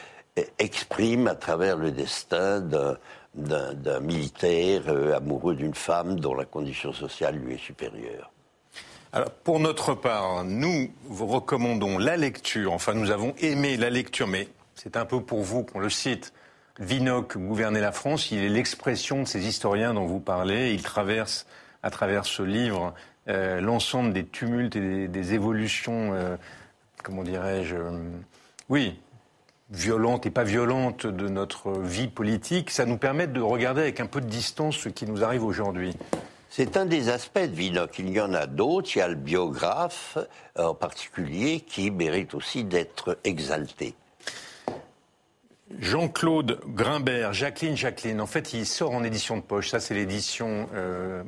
expriment 0.58 1.28
à 1.28 1.34
travers 1.34 1.76
le 1.76 1.90
destin 1.90 2.60
d'un 3.34 4.00
militaire 4.00 4.82
euh, 4.88 5.16
amoureux 5.16 5.54
d'une 5.54 5.74
femme 5.74 6.20
dont 6.20 6.34
la 6.34 6.44
condition 6.44 6.92
sociale 6.92 7.36
lui 7.36 7.54
est 7.54 7.64
supérieure. 7.64 8.30
Alors, 9.12 9.30
pour 9.30 9.58
notre 9.58 9.94
part, 9.94 10.44
nous 10.44 10.88
vous 11.04 11.26
recommandons 11.26 11.98
la 11.98 12.16
lecture. 12.16 12.72
Enfin, 12.72 12.94
nous 12.94 13.10
avons 13.10 13.34
aimé 13.40 13.76
la 13.76 13.90
lecture, 13.90 14.28
mais 14.28 14.46
c'est 14.76 14.96
un 14.96 15.04
peu 15.04 15.20
pour 15.20 15.42
vous 15.42 15.64
qu'on 15.64 15.80
le 15.80 15.90
cite. 15.90 16.32
Vinoc 16.78 17.36
gouvernait 17.36 17.80
la 17.80 17.90
France, 17.90 18.30
il 18.30 18.38
est 18.38 18.48
l'expression 18.48 19.22
de 19.22 19.28
ces 19.28 19.48
historiens 19.48 19.94
dont 19.94 20.06
vous 20.06 20.20
parlez. 20.20 20.72
Il 20.72 20.82
traverse 20.82 21.46
à 21.82 21.90
travers 21.90 22.24
ce 22.24 22.42
livre 22.42 22.94
euh, 23.28 23.60
l'ensemble 23.60 24.12
des 24.12 24.24
tumultes 24.24 24.76
et 24.76 25.08
des, 25.08 25.34
évolutions, 25.34 26.12
euh, 26.14 26.36
comment 27.02 27.24
dirais-je, 27.24 27.76
euh, 27.76 27.98
oui, 28.68 28.98
violentes 29.70 30.24
et 30.24 30.30
pas 30.30 30.44
violentes 30.44 31.06
de 31.06 31.28
notre 31.28 31.72
vie 31.72 32.08
politique. 32.08 32.70
Ça 32.70 32.86
nous 32.86 32.96
permet 32.96 33.26
de 33.26 33.40
regarder 33.40 33.82
avec 33.82 33.98
un 33.98 34.06
peu 34.06 34.20
de 34.20 34.26
distance 34.26 34.76
ce 34.76 34.88
qui 34.88 35.04
nous 35.04 35.24
arrive 35.24 35.44
aujourd'hui. 35.44 35.94
C'est 36.52 36.76
un 36.76 36.84
des 36.84 37.08
aspects 37.08 37.38
de 37.38 37.54
Vinoc. 37.54 38.00
Il 38.00 38.10
y 38.10 38.20
en 38.20 38.34
a 38.34 38.46
d'autres. 38.46 38.90
Il 38.96 38.98
y 38.98 39.02
a 39.02 39.08
le 39.08 39.14
biographe 39.14 40.18
en 40.58 40.74
particulier 40.74 41.60
qui 41.60 41.92
mérite 41.92 42.34
aussi 42.34 42.64
d'être 42.64 43.18
exalté. 43.22 43.94
Jean-Claude 45.78 46.58
Grimbert, 46.66 47.32
Jacqueline, 47.32 47.76
Jacqueline. 47.76 48.20
En 48.20 48.26
fait, 48.26 48.52
il 48.52 48.66
sort 48.66 48.90
en 48.90 49.04
édition 49.04 49.36
de 49.36 49.42
poche. 49.42 49.70
Ça, 49.70 49.78
c'est 49.78 49.94
l'édition, 49.94 50.68
euh, 50.74 51.22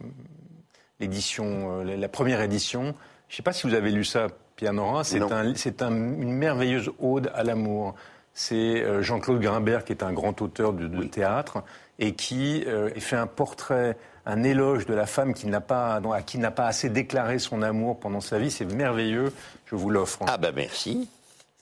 l'édition, 0.99 1.81
euh, 1.81 1.97
la 1.97 2.09
première 2.09 2.41
édition. 2.41 2.95
Je 3.29 3.35
ne 3.35 3.37
sais 3.37 3.43
pas 3.45 3.53
si 3.53 3.69
vous 3.69 3.75
avez 3.75 3.93
lu 3.93 4.05
ça, 4.05 4.27
Pierre 4.57 4.73
Norin. 4.73 5.05
C'est 5.05 5.23
un, 5.23 5.55
c'est 5.55 5.83
une 5.83 6.33
merveilleuse 6.33 6.91
ode 6.99 7.31
à 7.35 7.45
l'amour. 7.45 7.95
C'est 8.35 8.83
euh, 8.83 9.03
Jean-Claude 9.03 9.41
Grimbert 9.41 9.85
qui 9.85 9.93
est 9.93 10.03
un 10.03 10.13
grand 10.13 10.43
auteur 10.43 10.73
de, 10.73 11.05
théâtre 11.05 11.63
et 12.01 12.15
qui 12.15 12.65
fait 12.99 13.17
un 13.17 13.29
portrait, 13.29 13.97
un 14.27 14.43
éloge 14.43 14.87
de 14.87 14.95
la 14.95 15.07
femme 15.07 15.35
qui 15.35 15.47
n'a 15.47 15.61
pas, 15.61 16.01
à 16.15 16.23
qui 16.23 16.39
n'a 16.39 16.51
pas 16.51 16.67
assez 16.67 16.89
déclaré 16.89 17.39
son 17.39 17.63
amour 17.63 17.99
pendant 17.99 18.21
sa 18.21 18.39
vie. 18.39 18.51
C'est 18.51 18.65
merveilleux. 18.65 19.33
Je 19.67 19.75
vous 19.75 19.91
l'offre. 19.91 20.21
Ah 20.27 20.39
ben 20.39 20.53
merci. 20.55 21.09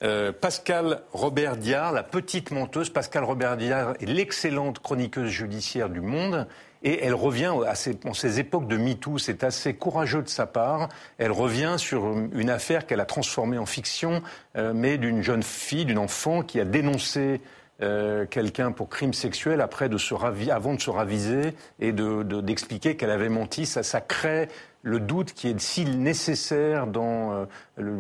Euh, 0.03 0.33
Pascal 0.33 1.03
Robert 1.13 1.57
Diard, 1.57 1.93
la 1.93 2.03
petite 2.03 2.51
menteuse. 2.51 2.91
Pascal 2.91 3.25
Robert 3.25 3.57
Diard 3.57 3.95
est 4.01 4.07
l'excellente 4.07 4.79
chroniqueuse 4.79 5.29
judiciaire 5.29 5.91
du 5.91 6.01
Monde. 6.01 6.47
Et 6.83 7.05
elle 7.05 7.15
revient 7.15 7.53
à 7.67 7.75
ces, 7.75 7.99
en 8.07 8.15
ces 8.15 8.41
époques 8.41 8.67
de 8.67 8.79
MeToo, 8.79 9.19
c'est 9.19 9.45
assez 9.45 9.75
courageux 9.75 10.23
de 10.23 10.31
sa 10.31 10.47
part. 10.47 10.89
Elle 11.19 11.33
revient 11.33 11.75
sur 11.77 12.17
une 12.33 12.49
affaire 12.49 12.87
qu'elle 12.87 13.01
a 13.01 13.05
transformée 13.05 13.59
en 13.59 13.67
fiction, 13.67 14.23
euh, 14.57 14.73
mais 14.75 14.97
d'une 14.97 15.21
jeune 15.23 15.43
fille, 15.43 15.85
d'une 15.85 15.99
enfant 15.99 16.43
qui 16.43 16.59
a 16.59 16.65
dénoncé 16.65 17.43
euh, 17.83 18.27
quelqu'un 18.27 18.73
pour 18.73 18.89
crime 18.89 19.15
sexuel 19.15 19.61
après 19.61 19.89
de 19.89 19.99
se 19.99 20.15
avant 20.51 20.75
de 20.75 20.81
se 20.81 20.91
raviser 20.91 21.55
et 21.79 21.93
d'expliquer 21.93 22.97
qu'elle 22.97 23.11
avait 23.11 23.29
menti. 23.29 23.67
Ça, 23.67 24.01
crée 24.01 24.49
le 24.83 25.01
doute 25.01 25.33
qui 25.33 25.49
est 25.49 25.59
si 25.61 25.85
nécessaire 25.85 26.87
dans 26.87 27.33
euh, 27.33 27.45
le, 27.77 27.97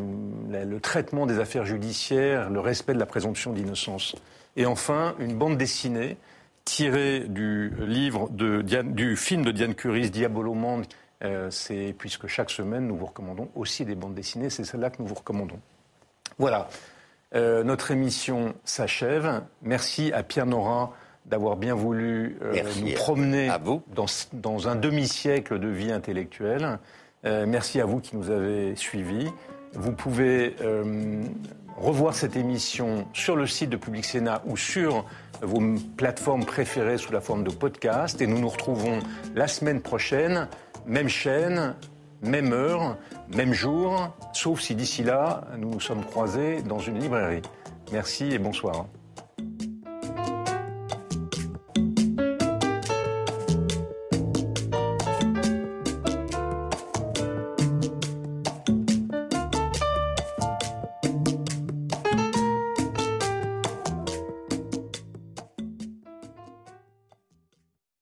le, 0.64 0.80
traitement 0.80 1.26
des 1.26 1.38
affaires 1.38 1.64
judiciaires, 1.64 2.50
le 2.50 2.60
respect 2.60 2.94
de 2.94 2.98
la 2.98 3.06
présomption 3.06 3.52
d'innocence. 3.52 4.16
Et 4.56 4.66
enfin, 4.66 5.14
une 5.18 5.36
bande 5.36 5.56
dessinée 5.56 6.16
tirée 6.64 7.20
du 7.20 7.72
livre 7.80 8.28
de 8.30 8.62
du 8.62 9.16
film 9.16 9.44
de 9.44 9.50
Diane 9.50 9.74
Curis, 9.74 10.10
Diabolomande. 10.10 10.86
Euh, 11.22 11.50
c'est 11.50 11.94
puisque 11.98 12.28
chaque 12.28 12.50
semaine 12.50 12.86
nous 12.86 12.96
vous 12.96 13.06
recommandons 13.06 13.50
aussi 13.54 13.84
des 13.84 13.94
bandes 13.94 14.14
dessinées, 14.14 14.48
c'est 14.48 14.64
celle-là 14.64 14.90
que 14.90 15.02
nous 15.02 15.08
vous 15.08 15.14
recommandons. 15.14 15.60
Voilà. 16.38 16.68
Euh, 17.34 17.62
notre 17.62 17.92
émission 17.92 18.54
s'achève. 18.64 19.42
Merci 19.62 20.12
à 20.12 20.22
Pierre 20.22 20.46
Nora 20.46 20.92
d'avoir 21.26 21.56
bien 21.56 21.74
voulu 21.74 22.38
euh, 22.42 22.62
nous 22.80 22.94
promener 22.94 23.50
Dans, 24.32 24.68
un 24.68 24.74
demi-siècle 24.74 25.60
de 25.60 25.68
vie 25.68 25.92
intellectuelle. 25.92 26.78
Euh, 27.24 27.46
merci 27.46 27.80
à 27.80 27.84
vous 27.84 28.00
qui 28.00 28.16
nous 28.16 28.30
avez 28.30 28.74
suivis. 28.74 29.28
Vous 29.74 29.92
pouvez 29.92 30.56
revoir 31.76 32.14
cette 32.14 32.34
émission 32.34 33.06
sur 33.12 33.36
le 33.36 33.46
site 33.46 33.70
de 33.70 33.76
Public 33.76 34.04
Sénat 34.04 34.42
ou 34.46 34.56
sur 34.56 35.04
vos 35.40 35.62
plateformes 35.96 36.44
préférées 36.44 36.98
sous 36.98 37.12
la 37.12 37.20
forme 37.20 37.44
de 37.44 37.50
podcast. 37.50 38.20
Et 38.20 38.26
nous 38.26 38.40
nous 38.40 38.48
retrouvons 38.48 38.98
la 39.36 39.46
semaine 39.46 39.80
prochaine, 39.80 40.48
même 40.86 41.08
chaîne, 41.08 41.76
même 42.22 42.52
heure, 42.52 42.96
même 43.35 43.52
jour, 43.52 44.14
sauf 44.33 44.61
si 44.61 44.74
d'ici 44.74 45.02
là, 45.02 45.44
nous 45.59 45.70
nous 45.70 45.80
sommes 45.80 46.04
croisés 46.04 46.62
dans 46.62 46.78
une 46.78 46.98
librairie. 46.98 47.42
Merci 47.92 48.33
et 48.33 48.38
bonsoir. 48.38 48.87